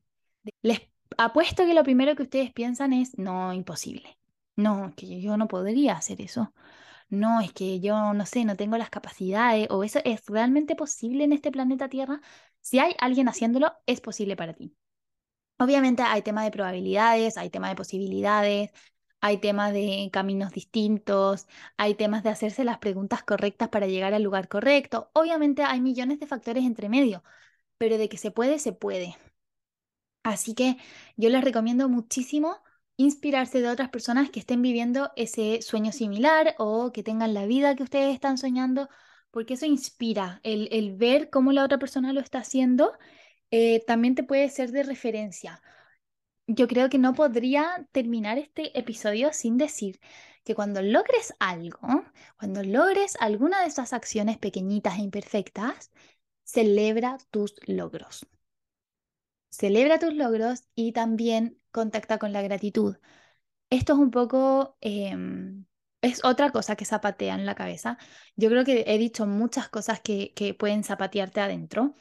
Les 0.61 0.81
apuesto 1.17 1.65
que 1.65 1.73
lo 1.73 1.83
primero 1.83 2.15
que 2.15 2.23
ustedes 2.23 2.53
piensan 2.53 2.93
es, 2.93 3.17
no, 3.17 3.53
imposible. 3.53 4.17
No, 4.55 4.87
es 4.87 4.95
que 4.95 5.21
yo 5.21 5.37
no 5.37 5.47
podría 5.47 5.93
hacer 5.93 6.21
eso. 6.21 6.53
No, 7.09 7.41
es 7.41 7.53
que 7.53 7.79
yo 7.79 8.13
no 8.13 8.25
sé, 8.25 8.45
no 8.45 8.57
tengo 8.57 8.77
las 8.77 8.89
capacidades 8.89 9.67
o 9.71 9.83
eso 9.83 9.99
es 10.03 10.25
realmente 10.27 10.75
posible 10.75 11.23
en 11.23 11.33
este 11.33 11.51
planeta 11.51 11.89
Tierra. 11.89 12.21
Si 12.61 12.79
hay 12.79 12.95
alguien 12.99 13.29
haciéndolo, 13.29 13.73
es 13.85 14.01
posible 14.01 14.35
para 14.35 14.53
ti. 14.53 14.75
Obviamente 15.59 16.03
hay 16.03 16.21
tema 16.21 16.43
de 16.43 16.51
probabilidades, 16.51 17.37
hay 17.37 17.49
tema 17.49 17.69
de 17.69 17.75
posibilidades, 17.75 18.71
hay 19.21 19.39
temas 19.39 19.73
de 19.73 20.09
caminos 20.11 20.51
distintos, 20.53 21.47
hay 21.77 21.95
temas 21.95 22.23
de 22.23 22.29
hacerse 22.29 22.63
las 22.63 22.77
preguntas 22.79 23.23
correctas 23.23 23.69
para 23.69 23.87
llegar 23.87 24.13
al 24.13 24.23
lugar 24.23 24.47
correcto. 24.47 25.09
Obviamente 25.13 25.63
hay 25.63 25.81
millones 25.81 26.19
de 26.19 26.27
factores 26.27 26.63
entre 26.65 26.89
medio, 26.89 27.23
pero 27.77 27.97
de 27.97 28.09
que 28.09 28.17
se 28.17 28.31
puede, 28.31 28.59
se 28.59 28.73
puede. 28.73 29.17
Así 30.23 30.53
que 30.53 30.77
yo 31.15 31.29
les 31.29 31.43
recomiendo 31.43 31.89
muchísimo 31.89 32.57
inspirarse 32.97 33.61
de 33.61 33.69
otras 33.69 33.89
personas 33.89 34.29
que 34.29 34.39
estén 34.39 34.61
viviendo 34.61 35.11
ese 35.15 35.61
sueño 35.61 35.91
similar 35.91 36.55
o 36.57 36.91
que 36.91 37.03
tengan 37.03 37.33
la 37.33 37.45
vida 37.45 37.75
que 37.75 37.83
ustedes 37.83 38.13
están 38.13 38.37
soñando, 38.37 38.89
porque 39.31 39.53
eso 39.55 39.65
inspira, 39.65 40.41
el, 40.43 40.95
ver 40.97 41.29
cómo 41.29 41.51
la 41.53 41.63
otra 41.63 41.79
persona 41.79 42.13
lo 42.13 42.19
está 42.21 42.39
haciendo, 42.39 42.93
eh, 43.51 43.83
también 43.87 44.15
te 44.15 44.23
puede 44.23 44.49
ser 44.49 44.71
de 44.71 44.83
referencia 44.83 45.61
yo 46.47 46.67
creo 46.67 46.89
que 46.89 46.97
no 46.97 47.13
podría 47.13 47.87
terminar 47.91 48.37
este 48.37 48.77
episodio 48.79 49.33
sin 49.33 49.57
decir 49.57 49.99
que 50.43 50.55
cuando 50.55 50.81
logres 50.81 51.33
algo, 51.39 52.05
cuando 52.37 52.63
logres 52.63 53.17
alguna 53.19 53.61
de 53.61 53.67
esas 53.67 53.93
acciones 53.93 54.37
pequeñitas 54.37 54.97
e 54.97 55.01
imperfectas, 55.01 55.91
celebra 56.43 57.17
tus 57.31 57.55
logros. 57.67 58.25
Celebra 59.49 59.99
tus 59.99 60.13
logros 60.13 60.63
y 60.75 60.93
también 60.93 61.59
contacta 61.71 62.17
con 62.17 62.31
la 62.31 62.41
gratitud. 62.41 62.97
Esto 63.69 63.93
es 63.93 63.99
un 63.99 64.11
poco, 64.11 64.77
em, 64.81 65.65
es 66.01 66.23
otra 66.23 66.51
cosa 66.51 66.75
que 66.75 66.85
zapatea 66.85 67.35
en 67.35 67.45
la 67.45 67.55
cabeza. 67.55 67.97
Yo 68.37 68.49
creo 68.49 68.63
que 68.65 68.85
he 68.87 68.97
dicho 68.97 69.25
muchas 69.25 69.69
cosas 69.69 69.99
que, 70.01 70.33
que 70.35 70.53
pueden 70.53 70.83
zapatearte 70.83 71.41
adentro 71.41 71.95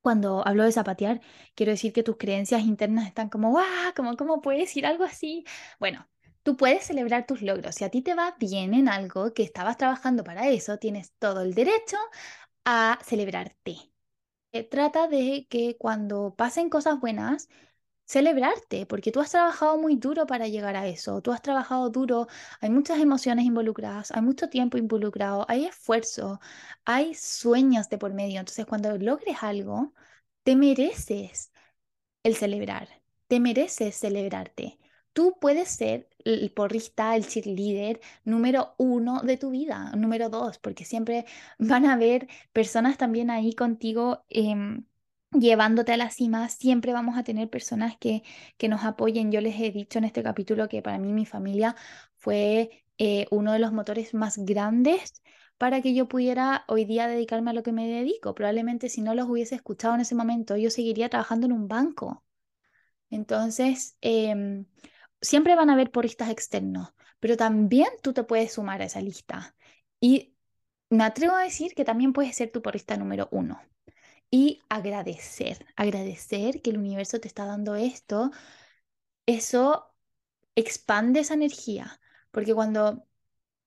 cuando 0.00 0.46
hablo 0.46 0.64
de 0.64 0.72
zapatear, 0.72 1.20
quiero 1.54 1.72
decir 1.72 1.92
que 1.92 2.02
tus 2.02 2.16
creencias 2.16 2.62
internas 2.62 3.06
están 3.06 3.28
como, 3.28 3.50
¡guau! 3.50 3.66
Como, 3.96 4.16
¿Cómo 4.16 4.40
puedes 4.40 4.62
decir 4.62 4.86
algo 4.86 5.04
así? 5.04 5.44
Bueno, 5.78 6.08
tú 6.42 6.56
puedes 6.56 6.84
celebrar 6.84 7.26
tus 7.26 7.42
logros. 7.42 7.74
Si 7.74 7.84
a 7.84 7.90
ti 7.90 8.02
te 8.02 8.14
va 8.14 8.36
bien 8.38 8.74
en 8.74 8.88
algo 8.88 9.32
que 9.34 9.42
estabas 9.42 9.76
trabajando 9.76 10.24
para 10.24 10.48
eso, 10.48 10.78
tienes 10.78 11.12
todo 11.18 11.42
el 11.42 11.54
derecho 11.54 11.96
a 12.64 12.98
celebrarte. 13.04 13.76
Trata 14.70 15.08
de 15.08 15.46
que 15.50 15.76
cuando 15.78 16.34
pasen 16.36 16.70
cosas 16.70 17.00
buenas, 17.00 17.48
celebrarte, 18.08 18.86
porque 18.86 19.12
tú 19.12 19.20
has 19.20 19.30
trabajado 19.32 19.78
muy 19.78 19.96
duro 19.96 20.26
para 20.26 20.48
llegar 20.48 20.76
a 20.76 20.88
eso, 20.88 21.22
tú 21.22 21.32
has 21.32 21.42
trabajado 21.42 21.90
duro, 21.90 22.26
hay 22.60 22.70
muchas 22.70 23.00
emociones 23.00 23.44
involucradas, 23.46 24.10
hay 24.12 24.22
mucho 24.22 24.48
tiempo 24.50 24.78
involucrado, 24.78 25.46
hay 25.48 25.66
esfuerzo, 25.66 26.40
hay 26.86 27.14
sueños 27.14 27.88
de 27.90 27.98
por 27.98 28.14
medio. 28.14 28.40
Entonces, 28.40 28.66
cuando 28.66 28.96
logres 28.98 29.38
algo, 29.42 29.94
te 30.44 30.56
mereces 30.56 31.52
el 32.22 32.36
celebrar, 32.36 32.88
te 33.28 33.40
mereces 33.40 33.96
celebrarte, 33.96 34.78
tú 35.12 35.36
puedes 35.40 35.68
ser 35.70 36.08
el 36.24 36.50
porrista, 36.52 37.16
el 37.16 37.26
cheerleader 37.26 38.00
número 38.24 38.74
uno 38.78 39.20
de 39.22 39.36
tu 39.36 39.50
vida, 39.50 39.92
número 39.96 40.28
dos, 40.30 40.58
porque 40.58 40.84
siempre 40.84 41.26
van 41.58 41.86
a 41.86 41.94
haber 41.94 42.28
personas 42.52 42.98
también 42.98 43.30
ahí 43.30 43.54
contigo. 43.54 44.24
Em, 44.28 44.84
llevándote 45.32 45.92
a 45.92 45.96
la 45.96 46.10
cima, 46.10 46.48
siempre 46.48 46.92
vamos 46.92 47.18
a 47.18 47.22
tener 47.24 47.50
personas 47.50 47.96
que, 47.98 48.22
que 48.56 48.68
nos 48.68 48.84
apoyen. 48.84 49.30
Yo 49.32 49.40
les 49.40 49.60
he 49.60 49.70
dicho 49.70 49.98
en 49.98 50.04
este 50.04 50.22
capítulo 50.22 50.68
que 50.68 50.82
para 50.82 50.98
mí 50.98 51.12
mi 51.12 51.26
familia 51.26 51.76
fue 52.16 52.84
eh, 52.98 53.26
uno 53.30 53.52
de 53.52 53.58
los 53.58 53.72
motores 53.72 54.14
más 54.14 54.38
grandes 54.38 55.22
para 55.58 55.82
que 55.82 55.94
yo 55.94 56.08
pudiera 56.08 56.64
hoy 56.68 56.84
día 56.84 57.08
dedicarme 57.08 57.50
a 57.50 57.54
lo 57.54 57.62
que 57.62 57.72
me 57.72 57.88
dedico. 57.88 58.34
Probablemente 58.34 58.88
si 58.88 59.02
no 59.02 59.14
los 59.14 59.28
hubiese 59.28 59.54
escuchado 59.56 59.94
en 59.94 60.00
ese 60.02 60.14
momento, 60.14 60.56
yo 60.56 60.70
seguiría 60.70 61.08
trabajando 61.08 61.46
en 61.46 61.52
un 61.52 61.68
banco. 61.68 62.24
Entonces, 63.10 63.96
em, 64.00 64.66
siempre 65.20 65.54
van 65.56 65.70
a 65.70 65.74
haber 65.74 65.90
porristas 65.90 66.30
externos, 66.30 66.90
pero 67.20 67.36
también 67.36 67.88
tú 68.02 68.12
te 68.12 68.24
puedes 68.24 68.52
sumar 68.52 68.82
a 68.82 68.86
esa 68.86 69.00
lista. 69.00 69.56
Y 70.00 70.34
me 70.90 71.04
atrevo 71.04 71.34
a 71.36 71.42
decir 71.44 71.74
que 71.74 71.84
también 71.84 72.12
puedes 72.12 72.36
ser 72.36 72.50
tu 72.52 72.62
porrista 72.62 72.96
número 72.96 73.28
uno 73.32 73.60
y 74.30 74.60
agradecer, 74.68 75.66
agradecer 75.76 76.60
que 76.62 76.70
el 76.70 76.78
universo 76.78 77.20
te 77.20 77.28
está 77.28 77.46
dando 77.46 77.74
esto, 77.76 78.30
eso 79.26 79.94
expande 80.56 81.20
esa 81.20 81.34
energía, 81.34 82.00
porque 82.30 82.54
cuando, 82.54 83.06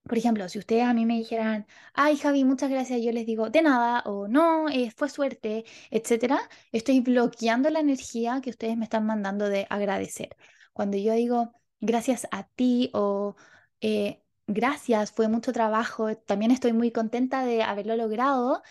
por 0.03 0.17
ejemplo, 0.17 0.49
si 0.49 0.59
ustedes 0.59 0.83
a 0.85 0.93
mí 0.93 1.05
me 1.05 1.15
dijeran, 1.17 1.67
ay 1.93 2.17
Javi, 2.17 2.43
muchas 2.45 2.69
gracias, 2.71 3.01
yo 3.03 3.11
les 3.11 3.25
digo, 3.25 3.49
de 3.49 3.61
nada, 3.63 4.01
o 4.05 4.27
no, 4.27 4.69
eh, 4.69 4.91
fue 4.95 5.09
suerte, 5.09 5.65
etcétera, 5.91 6.39
estoy 6.71 7.01
bloqueando 7.01 7.69
la 7.69 7.79
energía 7.81 8.41
que 8.41 8.51
ustedes 8.51 8.77
me 8.77 8.85
están 8.85 9.05
mandando 9.05 9.49
de 9.49 9.67
agradecer. 9.69 10.35
Cuando 10.73 10.97
yo 10.97 11.13
digo, 11.13 11.53
gracias 11.79 12.27
a 12.31 12.47
ti 12.47 12.91
o... 12.93 13.35
Eh, 13.81 14.23
gracias, 14.47 15.11
fue 15.11 15.27
mucho 15.29 15.53
trabajo, 15.53 16.15
también 16.17 16.51
estoy 16.51 16.73
muy 16.73 16.91
contenta 16.91 17.45
de 17.45 17.63
haberlo 17.63 17.95
logrado 17.95 18.61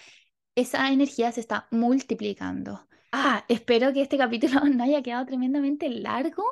esa 0.61 0.91
energía 0.93 1.33
se 1.33 1.41
está 1.41 1.67
multiplicando. 1.71 2.87
Ah, 3.13 3.45
espero 3.49 3.93
que 3.93 4.03
este 4.03 4.19
capítulo 4.19 4.61
no 4.65 4.85
haya 4.85 5.03
quedado 5.03 5.27
tremendamente 5.27 5.89
largo, 5.89 6.45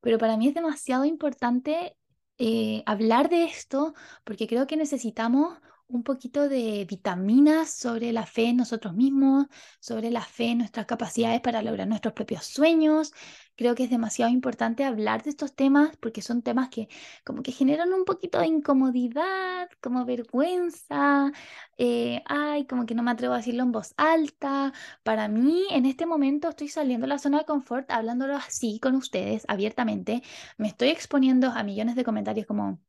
pero 0.00 0.18
para 0.18 0.36
mí 0.36 0.48
es 0.48 0.54
demasiado 0.54 1.04
importante 1.04 1.96
eh, 2.38 2.82
hablar 2.86 3.28
de 3.28 3.44
esto 3.44 3.94
porque 4.24 4.46
creo 4.46 4.66
que 4.66 4.76
necesitamos 4.76 5.58
un 5.92 6.02
poquito 6.02 6.48
de 6.48 6.86
vitaminas 6.88 7.70
sobre 7.70 8.12
la 8.12 8.26
fe 8.26 8.46
en 8.48 8.56
nosotros 8.56 8.94
mismos, 8.94 9.46
sobre 9.80 10.10
la 10.10 10.22
fe 10.22 10.50
en 10.50 10.58
nuestras 10.58 10.86
capacidades 10.86 11.40
para 11.40 11.62
lograr 11.62 11.86
nuestros 11.88 12.14
propios 12.14 12.44
sueños, 12.46 13.12
creo 13.56 13.74
que 13.74 13.84
es 13.84 13.90
demasiado 13.90 14.30
importante 14.32 14.84
hablar 14.84 15.22
de 15.22 15.30
estos 15.30 15.54
temas 15.54 15.96
porque 15.98 16.22
son 16.22 16.42
temas 16.42 16.68
que 16.70 16.88
como 17.24 17.42
que 17.42 17.52
generan 17.52 17.92
un 17.92 18.04
poquito 18.04 18.40
de 18.40 18.46
incomodidad, 18.46 19.68
como 19.80 20.04
vergüenza, 20.04 21.30
eh, 21.78 22.22
ay, 22.26 22.66
como 22.66 22.86
que 22.86 22.94
no 22.94 23.02
me 23.02 23.10
atrevo 23.10 23.34
a 23.34 23.38
decirlo 23.38 23.62
en 23.62 23.72
voz 23.72 23.94
alta. 23.96 24.72
Para 25.02 25.28
mí, 25.28 25.64
en 25.70 25.86
este 25.86 26.06
momento 26.06 26.48
estoy 26.48 26.68
saliendo 26.68 27.04
de 27.04 27.08
la 27.08 27.18
zona 27.18 27.38
de 27.38 27.44
confort, 27.44 27.90
hablándolo 27.90 28.36
así 28.36 28.78
con 28.80 28.96
ustedes 28.96 29.44
abiertamente. 29.48 30.22
Me 30.58 30.68
estoy 30.68 30.88
exponiendo 30.88 31.48
a 31.48 31.62
millones 31.62 31.96
de 31.96 32.04
comentarios 32.04 32.46
como 32.46 32.80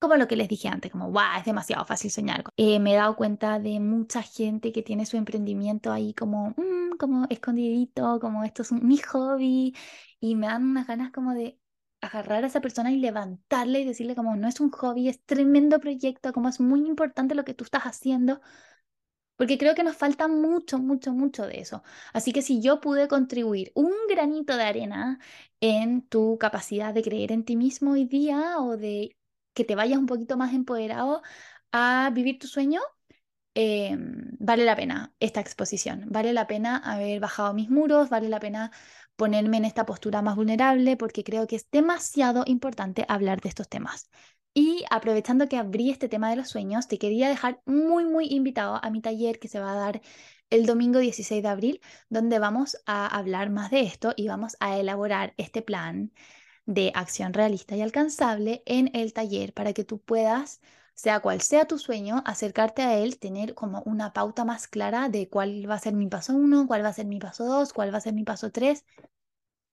como 0.00 0.16
lo 0.16 0.26
que 0.28 0.36
les 0.36 0.48
dije 0.48 0.68
antes, 0.68 0.90
como, 0.90 1.10
wow, 1.10 1.22
es 1.38 1.44
demasiado 1.44 1.84
fácil 1.84 2.10
soñar. 2.10 2.44
Eh, 2.56 2.80
me 2.80 2.92
he 2.94 2.96
dado 2.96 3.16
cuenta 3.16 3.58
de 3.58 3.80
mucha 3.80 4.22
gente 4.22 4.72
que 4.72 4.82
tiene 4.82 5.06
su 5.06 5.16
emprendimiento 5.16 5.92
ahí 5.92 6.14
como, 6.14 6.50
mm, 6.56 6.96
como 6.98 7.26
escondidito, 7.30 8.18
como 8.20 8.44
esto 8.44 8.62
es 8.62 8.72
mi 8.72 8.98
hobby, 8.98 9.74
y 10.20 10.36
me 10.36 10.46
dan 10.46 10.64
unas 10.64 10.86
ganas 10.86 11.12
como 11.12 11.34
de 11.34 11.58
agarrar 12.00 12.44
a 12.44 12.46
esa 12.46 12.60
persona 12.62 12.90
y 12.92 12.96
levantarle 12.96 13.80
y 13.80 13.84
decirle 13.84 14.14
como, 14.16 14.36
no 14.36 14.48
es 14.48 14.60
un 14.60 14.70
hobby, 14.70 15.08
es 15.08 15.22
tremendo 15.24 15.80
proyecto, 15.80 16.32
como 16.32 16.48
es 16.48 16.60
muy 16.60 16.86
importante 16.86 17.34
lo 17.34 17.44
que 17.44 17.54
tú 17.54 17.64
estás 17.64 17.82
haciendo, 17.84 18.40
porque 19.36 19.56
creo 19.58 19.74
que 19.74 19.84
nos 19.84 19.96
falta 19.96 20.28
mucho, 20.28 20.78
mucho, 20.78 21.12
mucho 21.14 21.46
de 21.46 21.60
eso. 21.60 21.82
Así 22.12 22.32
que 22.32 22.42
si 22.42 22.60
yo 22.60 22.80
pude 22.80 23.08
contribuir 23.08 23.72
un 23.74 23.92
granito 24.08 24.56
de 24.56 24.64
arena 24.64 25.18
en 25.60 26.02
tu 26.06 26.36
capacidad 26.38 26.92
de 26.92 27.02
creer 27.02 27.32
en 27.32 27.44
ti 27.44 27.56
mismo 27.56 27.92
hoy 27.92 28.04
día 28.04 28.58
o 28.60 28.76
de 28.76 29.16
que 29.54 29.64
te 29.64 29.74
vayas 29.74 29.98
un 29.98 30.06
poquito 30.06 30.36
más 30.36 30.54
empoderado 30.54 31.22
a 31.72 32.10
vivir 32.14 32.38
tu 32.38 32.46
sueño, 32.46 32.80
em, 33.54 34.30
vale 34.38 34.64
la 34.64 34.76
pena 34.76 35.14
esta 35.20 35.40
exposición, 35.40 36.06
vale 36.08 36.32
la 36.32 36.46
pena 36.46 36.76
haber 36.78 37.20
bajado 37.20 37.54
mis 37.54 37.70
muros, 37.70 38.08
vale 38.10 38.28
la 38.28 38.40
pena 38.40 38.70
ponerme 39.16 39.58
en 39.58 39.64
esta 39.66 39.86
postura 39.86 40.22
más 40.22 40.36
vulnerable 40.36 40.96
porque 40.96 41.24
creo 41.24 41.46
que 41.46 41.56
es 41.56 41.70
demasiado 41.70 42.44
importante 42.46 43.04
hablar 43.08 43.40
de 43.40 43.48
estos 43.50 43.68
temas. 43.68 44.08
Y 44.54 44.84
aprovechando 44.90 45.48
que 45.48 45.56
abrí 45.56 45.90
este 45.90 46.08
tema 46.08 46.30
de 46.30 46.36
los 46.36 46.48
sueños, 46.48 46.88
te 46.88 46.98
quería 46.98 47.28
dejar 47.28 47.60
muy, 47.66 48.04
muy 48.04 48.26
invitado 48.30 48.80
a 48.82 48.90
mi 48.90 49.00
taller 49.00 49.38
que 49.38 49.48
se 49.48 49.60
va 49.60 49.72
a 49.72 49.76
dar 49.76 50.00
el 50.50 50.66
domingo 50.66 50.98
16 50.98 51.42
de 51.42 51.48
abril, 51.48 51.80
donde 52.08 52.38
vamos 52.38 52.76
a 52.86 53.06
hablar 53.06 53.50
más 53.50 53.70
de 53.70 53.82
esto 53.82 54.12
y 54.16 54.26
vamos 54.28 54.56
a 54.60 54.78
elaborar 54.78 55.34
este 55.36 55.62
plan 55.62 56.12
de 56.70 56.92
acción 56.94 57.32
realista 57.32 57.76
y 57.76 57.82
alcanzable 57.82 58.62
en 58.64 58.90
el 58.94 59.12
taller 59.12 59.52
para 59.52 59.72
que 59.72 59.84
tú 59.84 60.00
puedas, 60.00 60.60
sea 60.94 61.20
cual 61.20 61.40
sea 61.40 61.66
tu 61.66 61.78
sueño, 61.78 62.22
acercarte 62.26 62.82
a 62.82 62.96
él, 62.98 63.18
tener 63.18 63.54
como 63.54 63.82
una 63.86 64.12
pauta 64.12 64.44
más 64.44 64.68
clara 64.68 65.08
de 65.08 65.28
cuál 65.28 65.68
va 65.68 65.74
a 65.74 65.78
ser 65.80 65.94
mi 65.94 66.06
paso 66.08 66.32
1, 66.34 66.66
cuál 66.68 66.84
va 66.84 66.88
a 66.88 66.92
ser 66.92 67.06
mi 67.06 67.18
paso 67.18 67.44
2, 67.44 67.72
cuál 67.72 67.92
va 67.92 67.98
a 67.98 68.00
ser 68.00 68.14
mi 68.14 68.24
paso 68.24 68.52
3. 68.52 68.84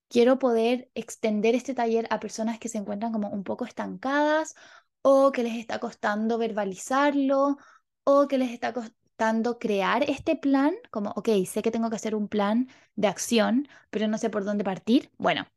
Quiero 0.10 0.40
poder 0.40 0.90
extender 0.96 1.54
este 1.56 1.74
taller 1.76 2.08
a 2.10 2.20
personas 2.20 2.60
que 2.60 2.70
se 2.70 2.78
encuentran 2.78 3.12
como 3.12 3.30
un 3.30 3.44
poco 3.44 3.66
estancadas 3.66 4.56
o 5.02 5.32
que 5.32 5.44
les 5.44 5.56
está 5.58 5.80
costando 5.80 6.38
verbalizarlo 6.38 7.58
o 8.06 8.28
que 8.28 8.38
les 8.38 8.52
está 8.52 8.74
costando 8.74 9.60
crear 9.60 10.04
este 10.10 10.36
plan, 10.36 10.74
como, 10.92 11.12
ok, 11.12 11.30
sé 11.46 11.62
que 11.62 11.72
tengo 11.72 11.90
que 11.90 11.98
hacer 11.98 12.16
un 12.16 12.28
plan 12.28 12.70
de 12.96 13.08
acción, 13.08 13.68
pero 13.90 14.08
no 14.08 14.18
sé 14.18 14.30
por 14.30 14.46
dónde 14.46 14.64
partir. 14.64 15.12
Bueno, 15.18 15.48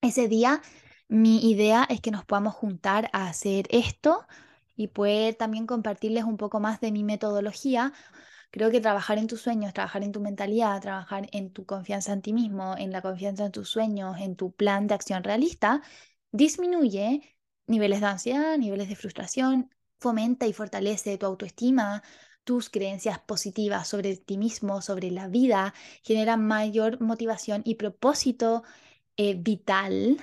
ese 0.00 0.28
día 0.28 0.62
mi 1.08 1.50
idea 1.50 1.86
es 1.88 2.00
que 2.00 2.10
nos 2.10 2.24
podamos 2.24 2.54
juntar 2.54 3.08
a 3.12 3.28
hacer 3.28 3.66
esto 3.70 4.26
y 4.76 4.88
poder 4.88 5.34
también 5.36 5.66
compartirles 5.66 6.24
un 6.24 6.36
poco 6.36 6.60
más 6.60 6.80
de 6.80 6.92
mi 6.92 7.04
metodología. 7.04 7.92
Creo 8.50 8.70
que 8.70 8.80
trabajar 8.80 9.18
en 9.18 9.26
tus 9.28 9.42
sueños, 9.42 9.72
trabajar 9.74 10.02
en 10.04 10.12
tu 10.12 10.20
mentalidad, 10.20 10.80
trabajar 10.80 11.28
en 11.32 11.52
tu 11.52 11.66
confianza 11.66 12.12
en 12.12 12.22
ti 12.22 12.32
mismo, 12.32 12.76
en 12.78 12.92
la 12.92 13.02
confianza 13.02 13.46
en 13.46 13.52
tus 13.52 13.68
sueños, 13.68 14.18
en 14.20 14.36
tu 14.36 14.52
plan 14.52 14.86
de 14.86 14.94
acción 14.94 15.24
realista, 15.24 15.82
disminuye 16.32 17.36
niveles 17.66 18.00
de 18.00 18.06
ansiedad, 18.06 18.58
niveles 18.58 18.88
de 18.88 18.96
frustración, 18.96 19.70
fomenta 20.00 20.46
y 20.46 20.52
fortalece 20.52 21.18
tu 21.18 21.26
autoestima, 21.26 22.02
tus 22.44 22.70
creencias 22.70 23.18
positivas 23.20 23.88
sobre 23.88 24.16
ti 24.16 24.38
mismo, 24.38 24.82
sobre 24.82 25.10
la 25.10 25.28
vida, 25.28 25.74
genera 26.02 26.36
mayor 26.36 27.00
motivación 27.00 27.62
y 27.64 27.74
propósito 27.76 28.62
eh, 29.16 29.34
vital. 29.38 30.18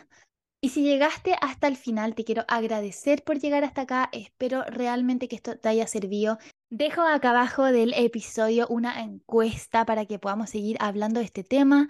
Y 0.62 0.70
si 0.70 0.84
llegaste 0.84 1.36
hasta 1.42 1.68
el 1.68 1.76
final, 1.76 2.16
te 2.16 2.24
quiero 2.24 2.46
agradecer 2.48 3.24
por 3.24 3.38
llegar 3.38 3.66
hasta 3.66 3.82
acá. 3.82 4.10
Espero 4.14 4.64
realmente 4.64 5.28
que 5.28 5.36
esto 5.36 5.58
te 5.58 5.68
haya 5.70 5.88
servido. 5.88 6.38
Dejo 6.70 7.02
acá 7.02 7.32
abajo 7.32 7.66
del 7.66 7.94
episodio 7.94 8.68
una 8.70 9.02
encuesta 9.04 9.86
para 9.86 10.06
que 10.06 10.20
podamos 10.20 10.50
seguir 10.50 10.78
hablando 10.80 11.20
de 11.20 11.26
este 11.26 11.44
tema. 11.44 11.90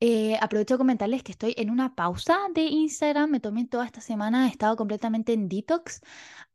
Eh, 0.00 0.36
aprovecho 0.40 0.74
de 0.74 0.78
comentarles 0.78 1.22
que 1.22 1.32
estoy 1.32 1.54
en 1.56 1.70
una 1.70 1.94
pausa 1.94 2.38
de 2.54 2.62
Instagram. 2.62 3.30
Me 3.30 3.40
tomé 3.40 3.66
toda 3.66 3.86
esta 3.86 4.00
semana, 4.00 4.46
he 4.46 4.50
estado 4.50 4.76
completamente 4.76 5.32
en 5.32 5.48
detox. 5.48 6.00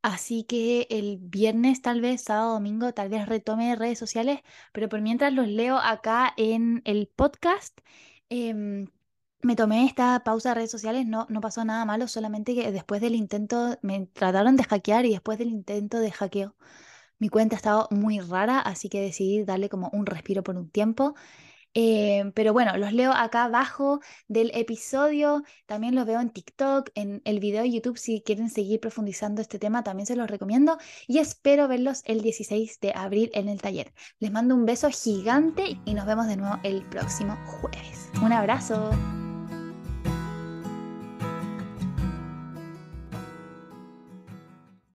Así 0.02 0.44
que 0.46 0.88
el 0.90 1.18
viernes, 1.20 1.82
tal 1.82 2.02
vez, 2.02 2.24
sábado, 2.24 2.54
domingo, 2.54 2.94
tal 2.94 3.10
vez 3.10 3.28
retome 3.28 3.76
redes 3.76 4.00
sociales. 4.00 4.40
Pero 4.74 4.90
por 4.90 5.02
mientras 5.02 5.34
los 5.34 5.48
leo 5.48 5.78
acá 5.78 6.34
en 6.38 6.82
el 6.86 7.08
podcast. 7.08 7.80
Em, 8.30 8.88
me 9.44 9.56
tomé 9.56 9.86
esta 9.86 10.24
pausa 10.24 10.50
de 10.50 10.56
redes 10.56 10.72
sociales, 10.72 11.06
no, 11.06 11.26
no 11.30 11.42
pasó 11.42 11.66
nada 11.66 11.86
malo, 11.86 12.08
solamente 12.08 12.56
que 12.56 12.72
después 12.72 13.02
del 13.02 13.16
intento, 13.16 13.78
me 13.82 14.08
trataron 14.08 14.56
de 14.56 14.64
hackear 14.64 15.06
y 15.06 15.12
después 15.12 15.38
del 15.38 15.50
intento 15.50 16.00
de 16.00 16.12
hackeo, 16.12 16.56
mi 17.20 17.30
cuenta 17.30 17.56
ha 17.56 17.58
estado 17.58 17.88
muy 17.92 18.20
rara, 18.20 18.60
así 18.60 18.90
que 18.90 19.02
decidí 19.02 19.44
darle 19.44 19.70
como 19.70 19.90
un 19.94 20.06
respiro 20.06 20.44
por 20.44 20.58
un 20.58 20.70
tiempo. 20.70 21.16
Eh, 21.74 22.32
pero 22.36 22.52
bueno, 22.52 22.76
los 22.78 22.92
leo 22.92 23.14
acá 23.14 23.46
abajo 23.46 24.02
del 24.28 24.52
episodio, 24.54 25.44
también 25.66 25.96
los 25.96 26.06
veo 26.06 26.20
en 26.20 26.30
TikTok, 26.30 26.90
en 26.96 27.22
el 27.24 27.40
video 27.40 27.62
de 27.62 27.72
YouTube, 27.72 27.98
si 27.98 28.22
quieren 28.22 28.50
seguir 28.50 28.80
profundizando 28.82 29.42
este 29.42 29.58
tema, 29.58 29.84
también 29.84 30.06
se 30.06 30.16
los 30.16 30.30
recomiendo 30.30 30.78
y 31.08 31.20
espero 31.20 31.68
verlos 31.68 32.02
el 32.06 32.22
16 32.22 32.80
de 32.82 32.92
abril 32.94 33.32
en 33.34 33.48
el 33.48 33.62
taller. 33.62 33.94
Les 34.20 34.32
mando 34.32 34.56
un 34.56 34.66
beso 34.66 34.90
gigante 34.90 35.78
y 35.86 35.94
nos 35.94 36.06
vemos 36.06 36.28
de 36.28 36.38
nuevo 36.38 36.60
el 36.64 36.84
próximo 36.90 37.38
jueves. 37.46 38.10
Un 38.22 38.34
abrazo. 38.34 38.92